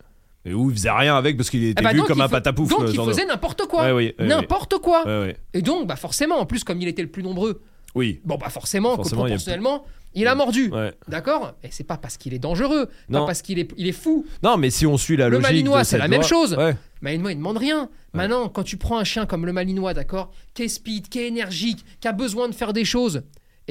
[0.44, 2.68] Et où il faisait rien avec parce qu'il était Eh bah, vu comme un patapouf.
[2.70, 3.84] Donc, le il faisait n'importe quoi.
[3.84, 5.06] Ouais, oui, ouais, n'importe quoi.
[5.06, 5.36] Ouais.
[5.54, 7.62] Et donc, bah forcément, en plus, comme il était le plus nombreux,
[7.94, 8.20] Oui.
[8.24, 10.70] bon, bah forcément, Forcément, il y a proportionnellement, il a mordu.
[10.70, 10.92] Ouais.
[11.08, 11.52] D'accord?
[11.62, 13.20] Et c'est pas parce qu'il est dangereux, Non.
[13.20, 14.24] pas parce qu'il est, il est fou.
[14.42, 15.46] Non, mais si on suit la Le logique.
[15.48, 16.54] Malinois, c'est la même chose.
[16.54, 16.74] Ouais.
[17.02, 17.88] Malinois, il demande rien.
[18.14, 21.28] Maintenant, quand tu prends un chien comme le Malinois, d'accord, qui est speed, qui est
[21.28, 23.22] énergique, qui a besoin de faire des choses?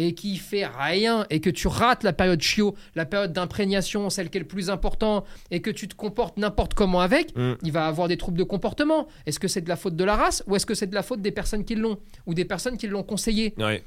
[0.01, 4.29] Et qui fait rien et que tu rates la période chiot, la période d'imprégnation, celle
[4.29, 7.55] qui est le plus important, et que tu te comportes n'importe comment avec, Mm.
[7.63, 9.07] il va avoir des troubles de comportement.
[9.25, 11.03] Est-ce que c'est de la faute de la race ou est-ce que c'est de la
[11.03, 13.53] faute des personnes qui l'ont ou des personnes qui l'ont conseillé?
[13.57, 13.83] Ouais.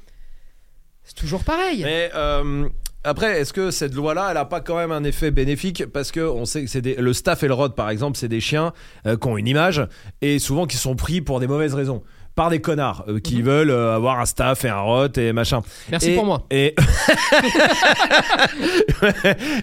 [1.03, 1.83] C'est toujours pareil.
[1.83, 2.69] Mais euh,
[3.03, 5.85] après, est-ce que cette loi-là, elle a pas quand même un effet bénéfique?
[5.87, 8.29] Parce que on sait que c'est des- le staff et le rod, par exemple, c'est
[8.29, 8.71] des chiens
[9.05, 9.85] euh, qui ont une image
[10.21, 12.03] et souvent qui sont pris pour des mauvaises raisons.
[12.35, 13.43] Par des connards euh, qui Mhm.
[13.43, 15.61] veulent euh, avoir un staff et un rot et machin.
[15.91, 16.47] Merci Et- pour moi.
[16.49, 16.73] Et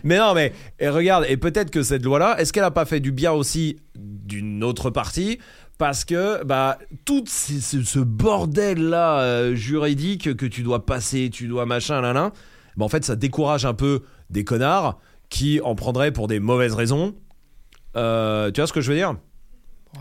[0.05, 3.01] mais non, mais et regarde, et peut-être que cette loi-là, est-ce qu'elle a pas fait
[3.01, 5.39] du bien aussi d'une autre partie?
[5.79, 11.65] Parce que bah tout ce, ce bordel là juridique que tu dois passer, tu dois
[11.67, 12.33] machin là là,
[12.77, 14.99] bah en fait ça décourage un peu des connards
[15.31, 17.15] qui en prendraient pour des mauvaises raisons.
[17.97, 19.17] Euh, tu vois ce que je veux dire?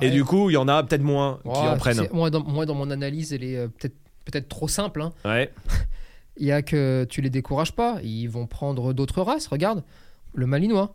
[0.01, 2.08] Et du coup, il y en a peut-être moins qui en prennent.
[2.13, 5.01] Moi dans, moi, dans mon analyse, elle est euh, peut-être peut-être trop simple.
[5.01, 5.12] hein.
[5.25, 5.51] Ouais.
[6.38, 7.98] Il y a que tu les décourages pas.
[8.01, 9.48] Ils vont prendre d'autres races.
[9.48, 9.84] Regarde,
[10.34, 10.93] le malinois.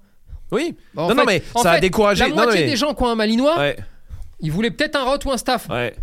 [0.52, 0.74] Oui.
[0.94, 2.22] Bah, en non, non, fait- mais en ça a découragé.
[2.24, 3.76] La non, moitié mais- des gens qui ont un malinois, Ouais,
[4.40, 5.68] ils voulaient peut-être un rot ou un staff.
[5.68, 5.94] ouais.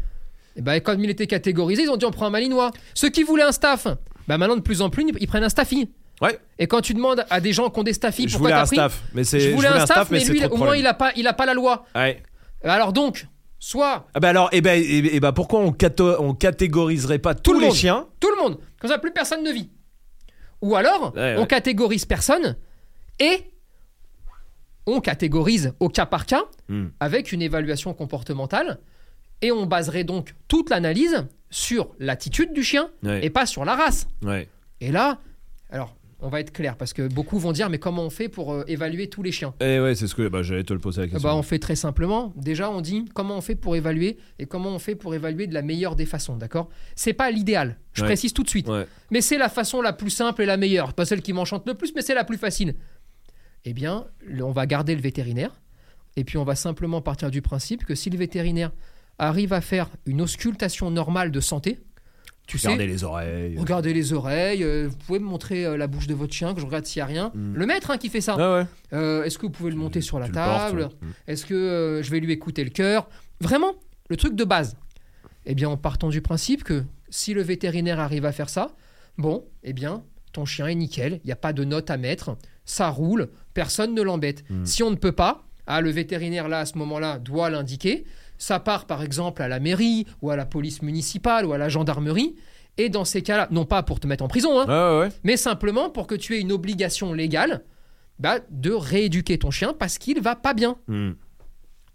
[0.57, 2.71] Et ben comme il était catégorisé, ils ont dit on prend un malinois.
[2.93, 3.87] Ceux qui voulaient un staff,
[4.27, 5.89] bah maintenant de plus en plus ils prennent un staffy.
[6.21, 6.37] Ouais.
[6.59, 8.63] Et quand tu demandes à des gens qui ont des staffy, Je pourquoi voulais t'as
[8.63, 9.39] un pris staff, mais c'est.
[9.39, 11.45] Je voulais un staff, mais c'est lui, au moins il a pas, il a pas
[11.45, 11.85] la loi.
[11.95, 12.21] Ouais.
[12.63, 13.27] Alors donc,
[13.59, 17.35] soit Ah bah alors, et ben, et, et ben pourquoi on, cato- on catégoriserait pas
[17.35, 17.75] tous le les monde.
[17.75, 19.69] chiens tout le monde, comme ça plus personne ne vit.
[20.61, 21.47] Ou alors Ouais, on ouais.
[21.47, 22.55] catégorise personne
[23.19, 23.51] et
[24.85, 26.87] on catégorise au cas par cas Hmm.
[26.99, 28.79] avec une évaluation comportementale
[29.41, 33.25] et on baserait donc toute l'analyse sur l'attitude du chien Ouais.
[33.25, 34.07] et pas sur la race.
[34.23, 34.47] Ouais.
[34.79, 35.19] Et là,
[35.69, 38.53] alors, on va être clair parce que beaucoup vont dire mais comment on fait pour
[38.53, 39.53] euh, évaluer tous les chiens?
[39.59, 41.29] Et ouais, c'est ce que bah, j'allais te le poser la Eh question.
[41.29, 42.31] ben, on fait très simplement.
[42.35, 45.53] Déjà, on dit comment on fait pour évaluer et comment on fait pour évaluer de
[45.53, 46.69] la meilleure des façons, d'accord?
[46.95, 47.77] C'est pas l'idéal.
[47.93, 48.07] Je Ouais.
[48.07, 48.67] précise tout de suite.
[48.67, 48.85] Ouais.
[49.09, 50.93] Mais c'est la façon la plus simple et la meilleure.
[50.93, 52.75] Pas celle qui m'enchante le plus, mais c'est la plus facile.
[53.65, 54.05] Eh bien,
[54.41, 55.51] on va garder le vétérinaire
[56.15, 58.71] et puis on va simplement partir du principe que si le vétérinaire
[59.19, 61.79] arrive à faire une auscultation normale de santé,
[62.51, 63.55] tu sais, Regardez les oreilles.
[63.57, 66.59] Regardez les oreilles, euh, vous pouvez me montrer euh, la bouche de votre chien, que
[66.59, 67.31] je regarde s'il n'y a rien.
[67.33, 67.53] Mm.
[67.55, 68.35] Le maître hein, qui fait ça.
[68.37, 68.65] Ah ouais.
[68.91, 70.89] Euh, Est-ce que vous pouvez le monter sur la Tu table.
[71.01, 71.07] Mm.
[71.27, 73.07] Est-ce que je vais lui écouter le cœur?
[73.39, 73.75] Vraiment,
[74.09, 74.75] le truc de base.
[75.45, 78.75] Eh bien, en partant du principe que si le vétérinaire arrive à faire ça,
[79.17, 82.35] bon, eh bien, ton chien est nickel, il n'y a pas de note à mettre,
[82.65, 84.43] ça roule, personne ne l'embête.
[84.49, 84.65] Mm.
[84.65, 88.03] Si on ne peut pas, ah, le vétérinaire là, à ce moment-là, doit l'indiquer.
[88.41, 91.69] Ça part par exemple à la mairie ou à la police municipale ou à la
[91.69, 92.35] gendarmerie.
[92.77, 95.91] Et dans ces cas-là, non pas pour te mettre en prison, hein, ouais, mais simplement
[95.91, 97.63] pour que tu aies une obligation légale
[98.17, 100.77] bah, de rééduquer ton chien parce qu'il va pas bien.
[100.87, 101.11] Hmm.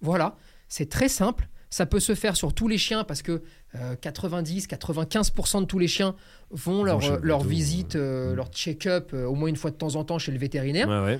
[0.00, 0.37] Voilà,
[0.68, 1.48] c'est très simple.
[1.68, 3.42] Ça peut se faire sur tous les chiens parce que
[3.74, 6.14] 90-95% de tous les chiens
[6.52, 8.37] vont leur, euh, leur visite, euh, mm.
[8.37, 10.87] leur check-up euh, au moins une fois de temps en temps chez le vétérinaire.
[10.87, 11.18] Ouais.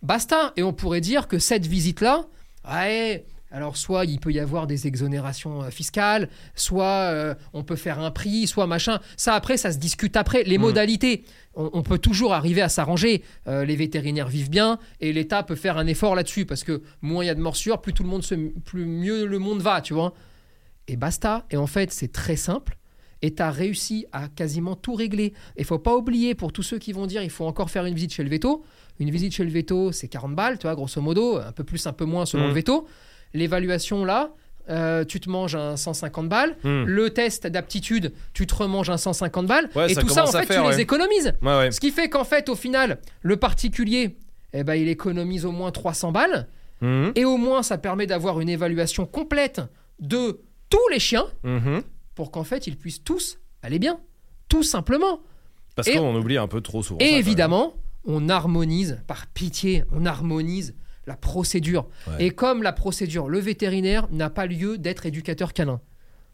[0.00, 0.54] Basta.
[0.56, 2.24] Et on pourrait dire que cette visite-là,
[2.66, 7.76] ouais, alors soit il peut y avoir des exonérations euh, fiscales, soit euh, on peut
[7.76, 8.98] faire un prix, soit machin.
[9.16, 10.42] Ça après, ça se discute après.
[10.42, 10.62] Les Mm.
[10.62, 13.22] modalités, on, on peut toujours arriver à s'arranger.
[13.46, 17.22] Euh, les vétérinaires vivent bien et l'État peut faire un effort là-dessus parce que moins
[17.22, 19.80] il y a de morsures, plus tout le monde se, plus mieux le monde va,
[19.80, 20.14] tu vois.
[20.88, 21.46] Et basta.
[21.50, 22.76] Et en fait, c'est très simple.
[23.22, 25.32] Et tu as réussi à quasiment tout régler.
[25.56, 27.94] Et faut pas oublier, pour tous ceux qui vont dire il faut encore faire une
[27.94, 28.64] visite chez le veto,
[28.98, 31.86] une visite chez le veto, c'est 40 balles, tu vois, grosso modo, un peu plus,
[31.86, 32.48] un peu moins selon Mm.
[32.48, 32.86] le veto.
[33.34, 34.30] L'évaluation, là,
[34.70, 36.56] euh, tu te manges un 150 balles.
[36.64, 36.84] Hmm.
[36.84, 39.68] Le test d'aptitude, tu te remanges un 150 balles.
[39.74, 41.34] Ouais, et ça tout ça, en fait, faire, tu les économises.
[41.42, 41.70] Ouais.
[41.70, 44.16] Ce qui fait qu'en fait, au final, le particulier,
[44.52, 46.48] eh ben, il économise au moins 300 balles.
[46.80, 47.12] Mhm.
[47.14, 49.60] Et au moins, ça permet d'avoir une évaluation complète
[50.00, 51.82] de tous les chiens Mhm.
[52.14, 54.00] pour qu'en fait, ils puissent tous aller bien.
[54.48, 55.20] Tout simplement.
[55.76, 57.00] Parce qu'on oublie un peu trop souvent.
[57.00, 60.74] Et ça, évidemment, on harmonise, par pitié, on harmonise
[61.06, 61.86] la procédure.
[62.06, 62.26] Ouais.
[62.26, 65.80] Et comme la procédure, le vétérinaire n'a pas lieu d'être éducateur canin.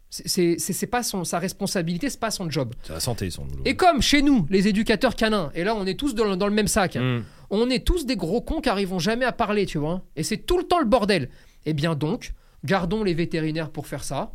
[0.09, 2.73] C'est- pas son, sa responsabilité, c'est pas son job.
[2.83, 3.61] C'est la santé, son boulot.
[3.63, 6.47] Et comme chez nous, les éducateurs canins, et là on est tous dans, le- dans
[6.47, 7.23] le même sac, hein, Hmm.
[7.49, 10.01] on est tous des gros cons qui arrivent jamais à parler, tu vois.
[10.17, 11.29] Et c'est tout le temps le bordel.
[11.65, 12.33] Eh bien donc,
[12.65, 14.33] gardons les vétérinaires pour faire ça.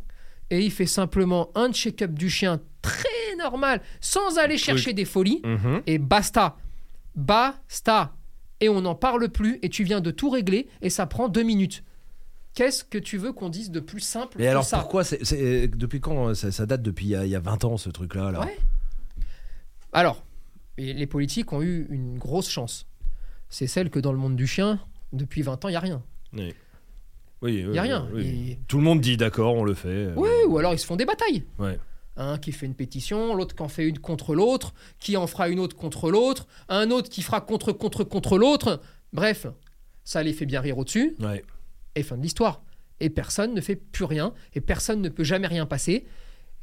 [0.49, 5.41] Et il fait simplement un check-up du chien très normal, sans aller chercher des folies
[5.43, 5.81] Mhm.
[5.85, 6.57] et basta.
[7.15, 8.13] Basta.
[8.61, 11.43] Et on n'en parle plus et tu viens de tout régler et ça prend deux
[11.43, 11.83] minutes.
[12.55, 15.23] Qu'est-ce que tu veux qu'on dise de plus simple Et que alors ça pourquoi c'est,
[15.23, 17.77] c'est- depuis quand ça, ça date depuis il y, a, il y a 20 ans
[17.77, 18.39] ce truc-là là.
[18.41, 18.57] Ouais.
[19.93, 20.23] Alors,
[20.77, 22.85] les politiques ont eu une grosse chance.
[23.49, 24.79] C'est celle que dans le monde du chien,
[25.13, 26.03] depuis 20 ans, il n'y a rien.
[26.33, 26.53] Oui.
[27.43, 28.07] Oui, Il n'y a rien.
[28.17, 29.87] Et- Tout le monde dit d'accord, on le fait.
[29.89, 31.43] euh, Oui, ou alors ils se font des batailles.
[31.59, 31.79] Ouais.
[32.17, 35.49] Un qui fait une pétition, l'autre qui en fait une contre l'autre, qui en fera
[35.49, 38.81] une autre contre l'autre, un autre qui fera contre, contre, contre l'autre.
[39.13, 39.45] Bref,
[40.03, 41.43] ça les fait bien rire au-dessus, Ouais.
[41.95, 42.63] et fin de l'histoire.
[42.99, 46.07] Et personne ne fait plus rien, et personne ne peut jamais rien passer.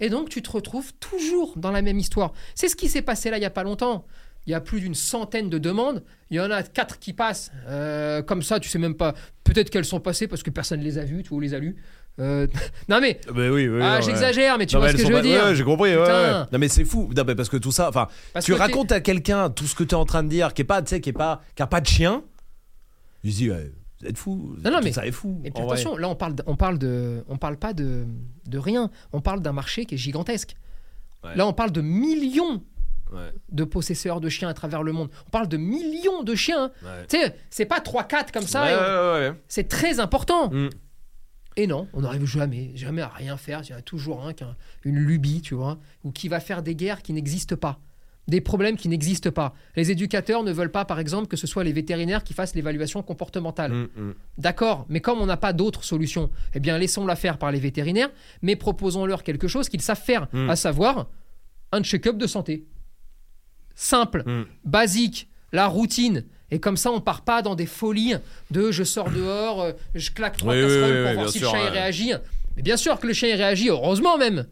[0.00, 2.32] Et donc tu te retrouves toujours dans la même histoire.
[2.56, 4.04] C'est ce qui s'est passé là il n'y a pas longtemps.
[4.46, 6.02] Il y a plus d'une centaine de demandes.
[6.30, 7.50] Il y en a quatre qui passent.
[7.66, 9.14] Euh, comme ça, tu sais même pas.
[9.42, 11.76] Peut-être qu'elles sont passées parce que personne ne les a vues, ou les a lues.
[12.20, 12.46] Euh,
[12.88, 13.80] non mais, Bah oui, oui.
[13.82, 15.44] ah, j'exagère, mais tu Non, vois mais ce que je veux pas- dire.
[15.44, 15.96] ouais, j'ai compris.
[15.96, 16.32] ouais.
[16.52, 17.10] Non mais c'est fou.
[17.16, 18.08] Non, mais parce que tout ça, enfin,
[18.42, 20.62] tu que racontes à quelqu'un tout ce que tu es en train de dire, qui
[20.62, 22.22] est pas, tu sais, qui est pas, qui a pas de chien.
[23.24, 24.54] Il se dit, ouais, vous êtes fou.
[24.64, 25.40] Non, non, mais- ça est fou.
[25.44, 25.72] Et puis vrai.
[25.72, 28.04] attention, là on parle, on parle de, on parle pas de,
[28.46, 28.90] de rien.
[29.12, 30.54] On parle d'un marché qui est gigantesque.
[31.34, 32.62] Là on parle de millions
[33.50, 35.08] de possesseurs de chiens à travers le monde.
[35.26, 36.70] On parle de millions de chiens.
[36.82, 37.06] ouais.
[37.08, 38.64] Tu sais, c'est pas 3-4 comme ça.
[39.30, 39.34] On-.
[39.48, 40.50] C'est très important.
[40.50, 40.68] Mm.
[41.56, 43.60] Et non, on n'arrive jamais, jamais à rien faire.
[43.64, 46.40] Il y en a toujours un qui a une lubie, tu vois, ou qui va
[46.40, 47.78] faire des guerres qui n'existent pas.
[48.26, 49.54] Des problèmes qui n'existent pas.
[49.76, 53.02] Les éducateurs ne veulent pas, par exemple, que ce soit les vétérinaires qui fassent l'évaluation
[53.02, 53.72] comportementale.
[53.72, 54.14] Mm, mm.
[54.38, 58.10] D'accord, mais comme on n'a pas d'autre solution, eh bien laissons-la faire par les vétérinaires,
[58.42, 60.48] mais proposons-leur quelque chose qu'ils savent faire, Mm.
[60.50, 61.06] à savoir
[61.70, 62.64] un check-up de santé.
[63.74, 64.44] Simple, Mm.
[64.64, 66.24] basique, la routine.
[66.54, 68.14] Et comme ça, on part pas dans des folies
[68.52, 71.24] de je sors dehors, euh, je claque trois Oui, oui, casseroles oui, pour oui, voir
[71.24, 71.78] bien si sûr, le chien y ouais.
[71.78, 72.12] réagit.
[72.56, 74.46] Mais bien sûr que le chien y réagit, heureusement même.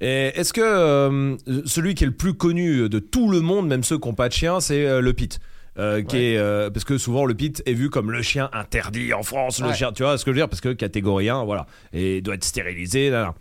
[0.00, 3.84] Et est-ce que euh, celui qui est le plus connu de tout le monde, même
[3.84, 5.38] ceux qui n'ont pas de chien, c'est euh, le pit
[5.76, 6.22] Euh, qui Ouais.
[6.34, 9.60] est, euh, parce que souvent le pit est vu comme le chien interdit en France,
[9.60, 10.48] le chien, tu vois ce que je veux dire?
[10.48, 13.10] Parce que catégorie 1, voilà, et doit être stérilisé.
[13.10, 13.34] là, là.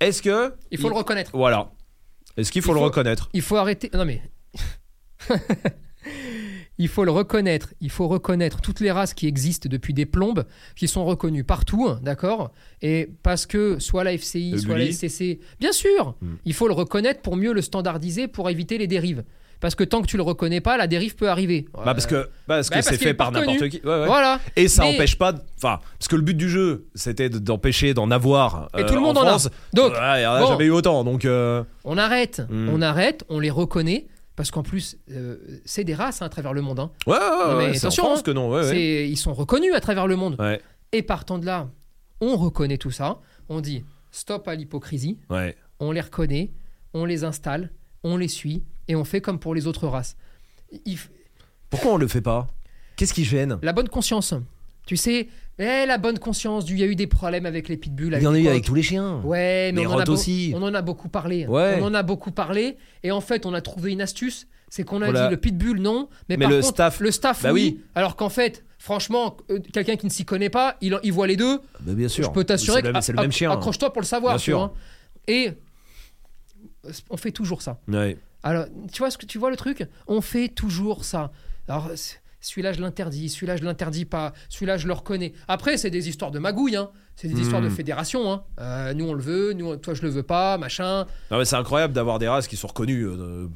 [0.00, 0.54] Est-ce que.
[0.70, 1.32] Il faut le reconnaître.
[1.34, 1.68] Voilà.
[2.36, 3.28] Est-ce qu'il faut Il le faut- reconnaître?
[3.34, 3.90] Il faut arrêter.
[3.92, 4.22] Non mais.
[6.82, 7.72] il faut le reconnaître.
[7.80, 10.44] Il faut reconnaître toutes les races qui existent depuis des plombes,
[10.76, 12.50] qui sont reconnues partout, hein, d'accord?
[12.82, 14.86] Et parce que soit la FCI, Le soit la.
[14.90, 16.34] SCC, bien sûr, Hmm.
[16.44, 19.22] il faut le reconnaître pour mieux le standardiser, pour éviter les dérives.
[19.60, 21.66] Parce que tant que tu le reconnais pas, la dérive peut arriver.
[21.72, 23.80] Bah parce que, parce bah, c'est fait par n'importe qui.
[23.84, 24.06] Ouais, ouais.
[24.06, 24.40] Voilà.
[24.56, 25.34] Et ça Mais- empêche pas.
[25.56, 28.68] Enfin, parce que le but du jeu, c'était de- d'empêcher d'en avoir.
[28.76, 29.28] Et euh, tout le monde en a.
[29.28, 29.50] France.
[29.72, 30.46] Donc, Ouais, bon.
[30.48, 31.04] jamais eu autant.
[31.04, 32.42] Donc, euh, on arrête.
[32.50, 32.70] Hmm.
[32.70, 34.08] On arrête, on les reconnaît.
[34.36, 36.80] Parce qu'en plus, euh, c'est des races hein, à travers le monde.
[36.80, 36.90] hein.
[37.06, 38.22] ouais, ouais, ouais, mais ouais, c'est en attention, France hein.
[38.22, 38.50] que non.
[38.50, 38.68] Ouais, ouais.
[38.70, 40.36] C'est- Ils sont reconnus à travers le monde.
[40.40, 40.60] Ouais,
[40.92, 41.68] Et partant de là,
[42.20, 43.20] on reconnaît tout ça.
[43.48, 45.18] On dit stop à l'hypocrisie.
[45.30, 45.56] ouais.
[45.80, 46.52] On les reconnaît,
[46.94, 47.70] on les installe,
[48.04, 50.16] on les suit et on fait comme pour les autres races.
[50.86, 50.96] Il
[51.70, 52.46] Pourquoi on le fait pas?
[52.96, 53.58] Qu'est-ce qui gêne?
[53.62, 54.32] La bonne conscience.
[54.86, 57.76] Tu sais, eh, la bonne conscience du il y a eu des problèmes avec les
[57.76, 58.14] pitbulls.
[58.16, 59.20] Il y en a eu avec tous les chiens.
[59.24, 60.52] Ouais, mais Les on en, a aussi.
[60.56, 61.46] on en a beaucoup parlé.
[61.46, 61.78] Ouais.
[61.80, 62.76] On en a beaucoup parlé.
[63.02, 64.46] Et en fait, on a trouvé une astuce.
[64.70, 65.26] C'est qu'on a Voilà.
[65.26, 66.08] dit le pitbull, non.
[66.30, 67.76] Mais, Mais par le contre, staff- le staff, Bah oui.
[67.76, 67.84] oui.
[67.94, 71.36] Alors qu'en fait, franchement, euh, quelqu'un qui ne s'y connaît pas, il, il voit les
[71.36, 71.60] deux.
[71.80, 72.24] Bah, bien sûr.
[72.24, 73.50] Je peux t'assurer que c'est le ah, même chien.
[73.50, 74.32] Accroche-toi pour le savoir.
[74.34, 74.58] Bien sûr.
[74.58, 74.74] vois.
[75.28, 75.50] Et
[77.10, 77.78] on fait toujours ça.
[77.86, 78.16] Ouais.
[78.42, 79.86] Alors, tu vois ce que tu vois le truc?
[80.08, 81.30] On fait toujours ça.
[81.68, 81.90] Alors,
[82.42, 85.32] celui-là, je l'interdis, celui-là, je l'interdis pas, celui-là, je le reconnais.
[85.48, 86.90] Après, c'est des histoires de magouille, hein.
[87.14, 87.72] C'est des histoires de Hmm.
[87.72, 88.42] fédération, hein.
[88.58, 91.06] Euh, nous, on le veut, nous, toi, je le veux pas, machin.
[91.30, 93.46] Non, mais c'est incroyable d'avoir des races qui sont reconnues euh,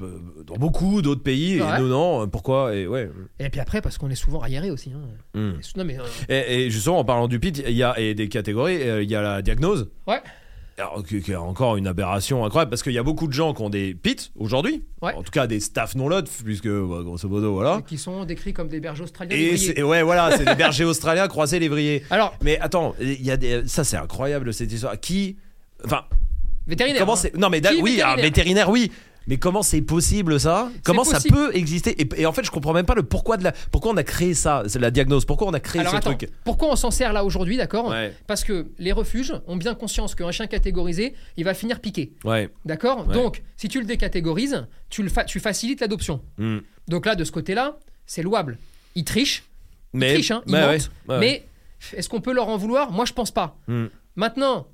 [0.46, 1.60] dans beaucoup d'autres pays.
[1.60, 1.76] Ouais.
[1.76, 2.22] Et nous, non.
[2.22, 3.10] euh, Pourquoi Et ouais.
[3.38, 4.92] Et puis après, parce qu'on est souvent arriéré aussi.
[4.92, 5.00] hein.
[5.34, 5.52] Hmm.
[5.76, 8.28] Non, mais, euh, Et, et justement, en parlant du pit, il y a et des
[8.28, 8.82] catégories.
[8.82, 9.90] euh, Il y a la diagnose.
[10.06, 10.20] Ouais.
[10.78, 13.62] Alors, qui, est encore une aberration incroyable parce qu'il y a beaucoup de gens qui
[13.62, 14.84] ont des pits aujourd'hui.
[15.00, 15.14] Ouais.
[15.14, 17.80] En tout cas, des staff non lot, puisque bah, grosso modo, voilà.
[17.86, 19.36] qui sont décrits comme des bergers australiens.
[19.36, 22.02] Et ouais, voilà, c'est des bergers australiens croisés lévriers.
[22.10, 25.00] Alors, Mais attends, il y a des, ça c'est incroyable cette histoire.
[25.00, 25.38] Qui,
[25.82, 26.04] enfin,
[26.66, 27.00] vétérinaire.
[27.00, 27.16] comment hein.
[27.16, 28.92] c'est Non mais da- oui, vétérinaire vétérinaire, oui.
[29.28, 30.70] Mais comment c'est possible ça?
[30.84, 31.20] Comment possible.
[31.20, 32.00] ça peut exister?
[32.00, 34.04] Et, et en fait, je comprends même pas le pourquoi de la, pourquoi on a
[34.04, 35.24] créé ça, c'est la diagnose.
[35.24, 36.30] Pourquoi on a créé Alors ce attends, truc?
[36.44, 37.88] Pourquoi on s'en sert là aujourd'hui, d'accord?
[37.88, 42.12] Ouais, Parce que les refuges ont bien conscience qu'un chien catégorisé, il va finir piqué.
[42.24, 42.50] ouais.
[42.64, 43.06] D'accord?
[43.08, 43.14] Ouais.
[43.14, 46.22] Donc, si tu le décatégorises, tu, le fa- tu facilites l'adoption.
[46.38, 46.58] Hmm.
[46.88, 48.58] Donc là, de ce côté-là, c'est louable.
[48.94, 49.42] Ils trichent,
[49.92, 50.90] Mais, ils trichent, hein, ils mentent.
[51.08, 51.46] Mais
[51.94, 52.92] est-ce qu'on peut leur en vouloir?
[52.92, 53.56] Moi, je pense pas.
[53.66, 53.86] Hmm.
[54.14, 54.68] Maintenant,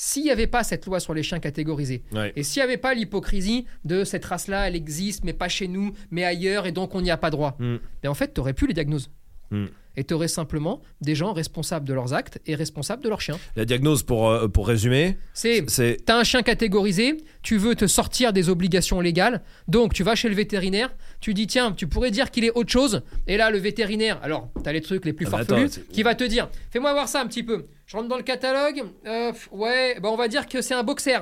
[0.00, 2.32] s'il n'y avait pas cette loi sur les chiens catégorisés, Ouais.
[2.36, 5.92] et s'il n'y avait pas l'hypocrisie de cette race-là, elle existe, mais pas chez nous,
[6.12, 7.78] mais ailleurs, et donc on n'y a pas droit, Hmm.
[8.02, 9.10] mais en fait, tu aurais pu les diagnoses.
[9.50, 9.66] Hmm.
[9.98, 13.36] Et tu aurais simplement des gens responsables de leurs actes et responsables de leurs chiens.
[13.56, 15.96] La diagnose, pour, euh, pour résumer, C'est c'est.
[16.06, 20.28] T'as un chien catégorisé, tu veux te sortir des obligations légales, donc tu vas chez
[20.28, 23.58] le vétérinaire, tu dis tiens, tu pourrais dire qu'il est autre chose, et là le
[23.58, 26.92] vétérinaire, alors t'as les trucs les plus Ah, farfelus, attends, qui va te dire fais-moi
[26.92, 27.66] voir ça un petit peu.
[27.86, 31.18] Je rentre dans le catalogue, euh, ouais, bah on va dire que c'est un boxer.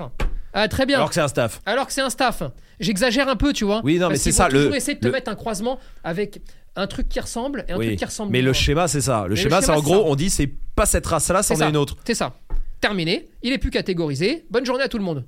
[0.52, 0.96] Ah, très bien.
[0.96, 1.60] Alors que c'est un staff.
[1.66, 2.42] Alors que c'est un staff.
[2.80, 3.80] J'exagère un peu, tu vois.
[3.84, 6.40] Oui, non, mais c'est ça, le- essayer de te le- mettre un croisement avec
[6.76, 7.86] un truc qui ressemble et un Oui.
[7.86, 8.32] truc qui ressemble.
[8.32, 9.26] Mais le schéma, c'est ça.
[9.26, 10.02] Le schéma, c'est en gros, ça.
[10.04, 11.96] on dit c'est pas cette race-là, c'en est une autre.
[12.06, 12.38] C'est ça.
[12.80, 13.28] Terminé.
[13.42, 14.44] Il est plus catégorisé.
[14.50, 15.24] Bonne journée à tout le monde.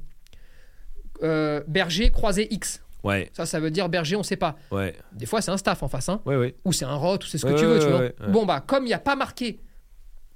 [1.22, 2.82] Euh, berger croisé X.
[3.04, 4.56] Ouais, Ça, ça veut dire berger, on sait pas.
[4.72, 6.20] ouais, Des fois, c'est un staff en face, hein.
[6.26, 6.54] ouais, ouais.
[6.64, 8.28] ou c'est un rot, ou c'est ce que tu veux, tu vois.
[8.30, 9.60] Bon, bah, comme il n'y a pas marqué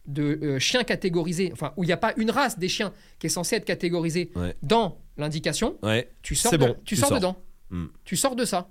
[0.06, 3.26] de euh, chien catégorisé, enfin, où il n'y a pas une race des chiens qui
[3.26, 4.30] est censée être catégorisée
[4.62, 6.08] dans l'indication, Ouais.
[6.22, 7.18] tu sors, de- bon, tu tu sors sors.
[7.18, 7.36] dedans.
[7.70, 7.86] Hmm.
[8.04, 8.68] Tu sors de ça.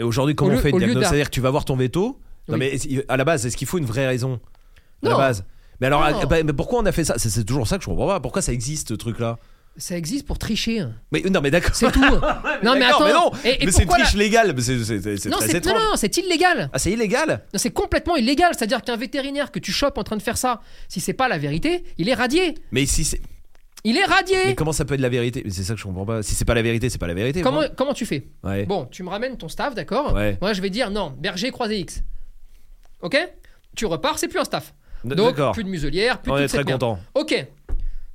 [0.00, 2.18] Et aujourd'hui, comment on fait diagnose d'un- C'est-à-dire que tu vas voir ton veto?
[2.48, 2.76] Non, mais
[3.08, 4.40] à la base, est-ce qu'il faut une vraie raison
[5.02, 5.16] À la Non.
[5.18, 5.44] base?
[5.80, 7.14] Mais alors, ah, bah, mais pourquoi on a fait ça?
[7.18, 8.18] C'est c'est toujours ça que je comprends pas.
[8.20, 9.38] Pourquoi ça existe ce truc-là?
[9.76, 10.84] Ça existe pour tricher.
[11.12, 11.74] Mais non, mais d'accord.
[11.74, 12.00] C'est tout.
[12.62, 13.30] non, mais D'accord, attends.
[13.30, 13.38] non.
[13.44, 14.52] Et, et mais c'est une pourquoi la- triche légale.
[14.54, 15.82] Mais c'est c'est- c'est Non, très c'est non, étrange.
[15.90, 16.70] non, c'est illégal.
[16.72, 17.28] Ah, c'est illégal?
[17.52, 18.52] Non, C'est complètement illégal.
[18.56, 21.38] C'est-à-dire qu'un vétérinaire que tu chopes en train de faire ça, si c'est pas la
[21.38, 22.54] vérité, il est radié.
[22.72, 23.20] Mais si c'est.
[23.84, 24.54] Il est Mais radié.
[24.54, 25.42] comment ça peut être la vérité?
[25.44, 26.22] Mais C'est ça que je comprends pas.
[26.22, 27.40] Si c'est pas la vérité, c'est pas la vérité.
[27.40, 27.68] Comment, moi.
[27.70, 28.28] comment tu fais?
[28.42, 28.64] Ouais.
[28.66, 30.12] Bon, tu me ramènes ton staff, d'accord?
[30.14, 30.36] Ouais.
[30.40, 32.02] Moi, je vais dire non, berger croisé X.
[33.00, 33.16] Ok?
[33.76, 34.74] Tu repars, c'est plus un staff.
[35.04, 35.52] Donc, D'accord.
[35.52, 36.98] plus de muselière, plus On de est toute très content.
[37.14, 37.46] Ok.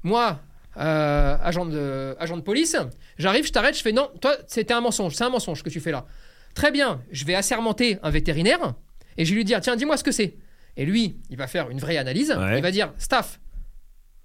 [0.03, 0.39] Moi,
[0.77, 2.75] euh, agent, de, agent de police,
[3.17, 5.79] j'arrive, je t'arrête, je fais non, toi, c'était un mensonge, c'est un mensonge que tu
[5.79, 6.05] fais là.
[6.53, 8.75] Très bien, je vais assermenter un vétérinaire
[9.17, 10.35] et je vais lui dire tiens, dis-moi ce que c'est.
[10.77, 12.31] Et lui, il va faire une vraie analyse.
[12.37, 12.57] Ouais.
[12.57, 13.39] Il va dire staff.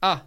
[0.02, 0.26] Ah,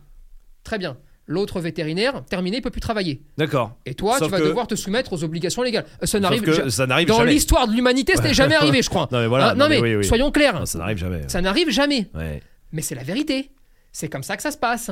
[0.64, 0.98] très bien.
[1.26, 3.22] L'autre vétérinaire, terminé, il peut plus travailler.
[3.38, 3.78] D'accord.
[3.86, 5.86] Et toi, Sauf tu vas que- devoir te soumettre aux obligations légales.
[6.02, 7.32] Euh, Ça n'arrive que ja- ça n'arrive dans jamais.
[7.32, 9.08] l'histoire de l'humanité, ce n'est jamais arrivé, je crois.
[9.10, 9.52] Non, mais voilà.
[9.52, 10.04] Hein, non, mais, oui, oui.
[10.06, 11.22] soyons clairs, Non, ça n'arrive jamais.
[11.30, 12.10] ça n'arrive jamais.
[12.14, 12.42] Ouais.
[12.74, 13.52] Mais c'est la vérité.
[13.94, 14.92] C'est comme ça que ça se passe.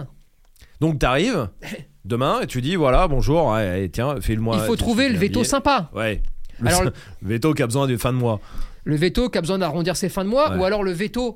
[0.80, 1.50] Donc t'arrives
[2.06, 4.58] demain et tu dis voilà bonjour allez, tiens fais-le-moi.
[4.60, 5.90] Il faut trouver le veto sympa.
[5.94, 6.22] Ouais.
[6.60, 6.84] Le Alors,
[7.22, 8.40] le veto qui a besoin de fin de mois.
[8.86, 10.58] Le veto qui a besoin d'arrondir ses fins de mois, Ouais.
[10.60, 11.36] ou alors le veto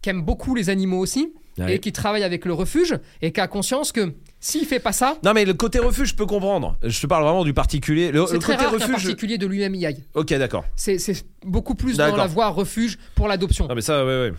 [0.00, 1.74] qui aime beaucoup les animaux aussi, Ouais.
[1.74, 5.18] et qui travaille avec le refuge, et qui a conscience que s'il fait pas ça,
[5.22, 6.76] Non mais le côté refuge je peux comprendre.
[6.82, 8.10] Je te parle vraiment du particulier.
[8.10, 8.90] Le, le très côté rare refuge.
[8.90, 10.02] particulier de lui-même y aille.
[10.14, 10.64] Ok d'accord.
[10.76, 10.98] C'est
[11.44, 13.66] beaucoup plus dans la voie refuge pour l'adoption.
[13.68, 14.32] Non mais ça ouais ouais.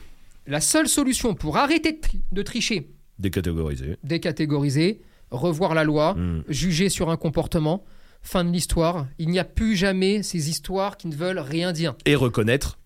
[0.48, 3.96] La seule solution pour arrêter de, tri- de tricher, Décatégorisé.
[4.04, 6.42] décatégoriser, revoir la loi, Hmm.
[6.50, 7.84] juger sur un comportement,
[8.22, 9.06] fin de l'histoire.
[9.20, 11.94] Il n'y a plus jamais ces histoires qui ne veulent rien dire.
[12.06, 12.78] Et reconnaître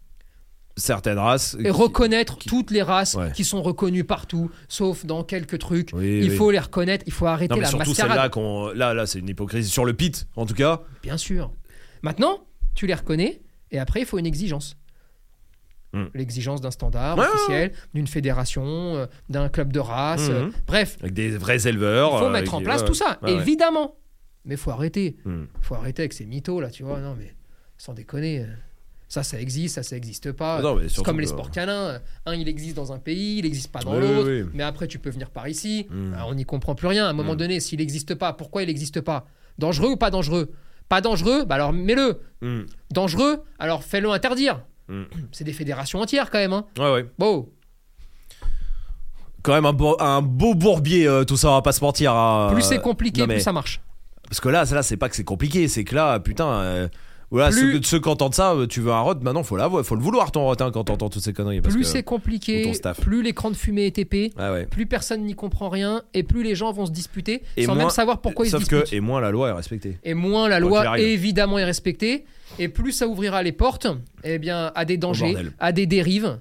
[0.77, 1.57] certaines races.
[1.63, 3.31] Et reconnaître qui- toutes les races Ouais.
[3.33, 5.89] qui sont reconnues partout, sauf dans quelques trucs.
[5.93, 6.35] Oui, il oui.
[6.37, 8.11] faut les reconnaître, il faut arrêter Non mais la surtout mascarade.
[8.13, 10.81] celle-là qu'on là là c'est une hypocrisie sur le pit en tout cas.
[11.03, 11.51] Bien sûr.
[12.03, 14.75] Maintenant, tu les reconnais et après, il faut une exigence.
[15.93, 16.05] Hmm.
[16.13, 20.27] L'exigence d'un standard Ouais, officiel, d'une fédération, euh, d'un club de race.
[20.29, 20.35] Mhm.
[20.35, 22.11] euh, bref, Avec des vrais éleveurs.
[22.13, 23.95] il faut euh, mettre en place tout ça, évidemment.
[24.45, 25.15] Mais il faut arrêter.
[25.25, 25.45] Hmm.
[25.61, 26.99] faut arrêter avec ces mythos là, tu vois.
[26.99, 27.33] Non, mais
[27.77, 28.45] sans déconner.
[29.09, 30.61] Ça, ça existe, ça, ça existe pas.
[30.61, 31.99] Non, mais C'est comme les sports canins.
[32.25, 34.29] Un, il existe dans un pays, il n'existe pas dans Oui, l'autre.
[34.29, 34.49] oui, oui.
[34.53, 35.87] Mais après, tu peux venir par ici.
[35.89, 36.13] Mm.
[36.13, 37.05] Alors, on n'y comprend plus rien.
[37.05, 37.37] À un moment Mm.
[37.37, 39.25] donné, s'il n'existe pas, pourquoi il n'existe pas?
[39.57, 40.51] Dangereux ou pas dangereux?
[40.89, 42.19] Pas dangereux, bah alors mets-le.
[42.41, 42.61] Hmm.
[42.91, 44.61] Dangereux, alors fais-le interdire.
[45.33, 46.53] C'est des fédérations entières quand même.
[46.53, 46.65] Hein.
[46.77, 47.05] Ouais ouais.
[47.19, 47.49] Bon,
[49.43, 52.13] Quand même un beau, un beau bourbier euh, tout ça on va pas se mentir.
[52.13, 52.49] hein.
[52.53, 53.81] plus c'est compliqué, non, mais- plus ça marche.
[54.29, 56.87] Parce que là, là c'est pas que c'est compliqué, c'est que là, putain, euh,
[57.29, 59.83] voilà, Plus- ceux, ceux qui entendent ça, euh, tu veux un rot, maintenant faut l'avoir,
[59.85, 61.61] faut le vouloir ton rot hein, quand t'entends toutes ces conneries.
[61.61, 64.65] Parce Plus c'est compliqué, plus l'écran de fumée est épais, Ah ouais.
[64.65, 67.83] plus personne n'y comprend rien et plus les gens vont se disputer Et sans moins-
[67.83, 68.89] même savoir pourquoi ils se Sauf disputent.
[68.91, 69.97] que, et moins la loi est respectée.
[70.03, 72.25] Et moins la loi évidemment est respectée
[72.59, 73.87] et plus ça ouvrira les portes
[74.23, 76.39] eh bien, à des dangers, à des dérives.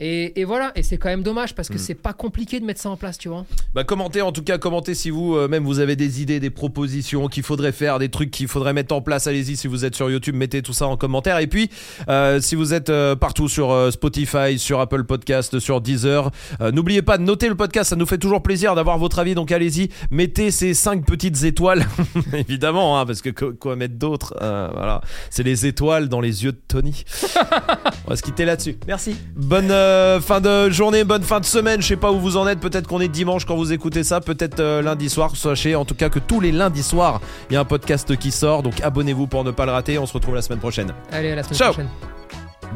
[0.00, 1.78] Et, et voilà, et c'est quand même dommage parce que Mm.
[1.78, 3.44] c'est pas compliqué de mettre ça en place, tu vois.
[3.74, 6.50] Bah commentez en tout cas, commentez si vous euh, même vous avez des idées, des
[6.50, 9.26] propositions qu'il faudrait faire, des trucs qu'il faudrait mettre en place.
[9.26, 11.38] Allez-y si vous êtes sur YouTube, mettez tout ça en commentaire.
[11.38, 11.68] Et puis
[12.08, 16.30] euh, si vous êtes euh, partout sur euh, Spotify, sur Apple Podcast, sur Deezer,
[16.60, 17.90] euh, n'oubliez pas de noter le podcast.
[17.90, 19.34] Ça nous fait toujours plaisir d'avoir votre avis.
[19.34, 21.84] Donc allez-y, mettez ces cinq petites étoiles,
[22.34, 26.44] évidemment, hein, parce que quoi, quoi mettre d'autre Euh, Voilà, c'est les étoiles dans les
[26.44, 27.04] yeux de Tony.
[28.06, 28.76] On va se quitter là-dessus.
[28.86, 29.16] Merci.
[29.34, 31.80] Bonne euh, fin de journée, bonne fin de semaine.
[31.82, 32.60] Je sais pas où vous en êtes.
[32.60, 34.20] Peut-être qu'on est dimanche quand vous écoutez ça.
[34.20, 35.34] Peut-être euh, lundi soir.
[35.36, 37.20] Sachez en tout cas que tous les lundis soirs,
[37.50, 38.62] il y a un podcast qui sort.
[38.62, 39.98] Donc abonnez-vous pour ne pas le rater.
[39.98, 40.92] On se retrouve la semaine prochaine.
[41.12, 41.72] Allez, à la semaine Ciao.
[41.72, 41.88] prochaine.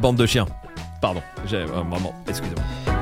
[0.01, 0.45] Bande de chiens.
[1.01, 1.21] Pardon.
[1.45, 2.13] J'ai euh, vraiment.
[2.27, 2.92] Excusez-moi.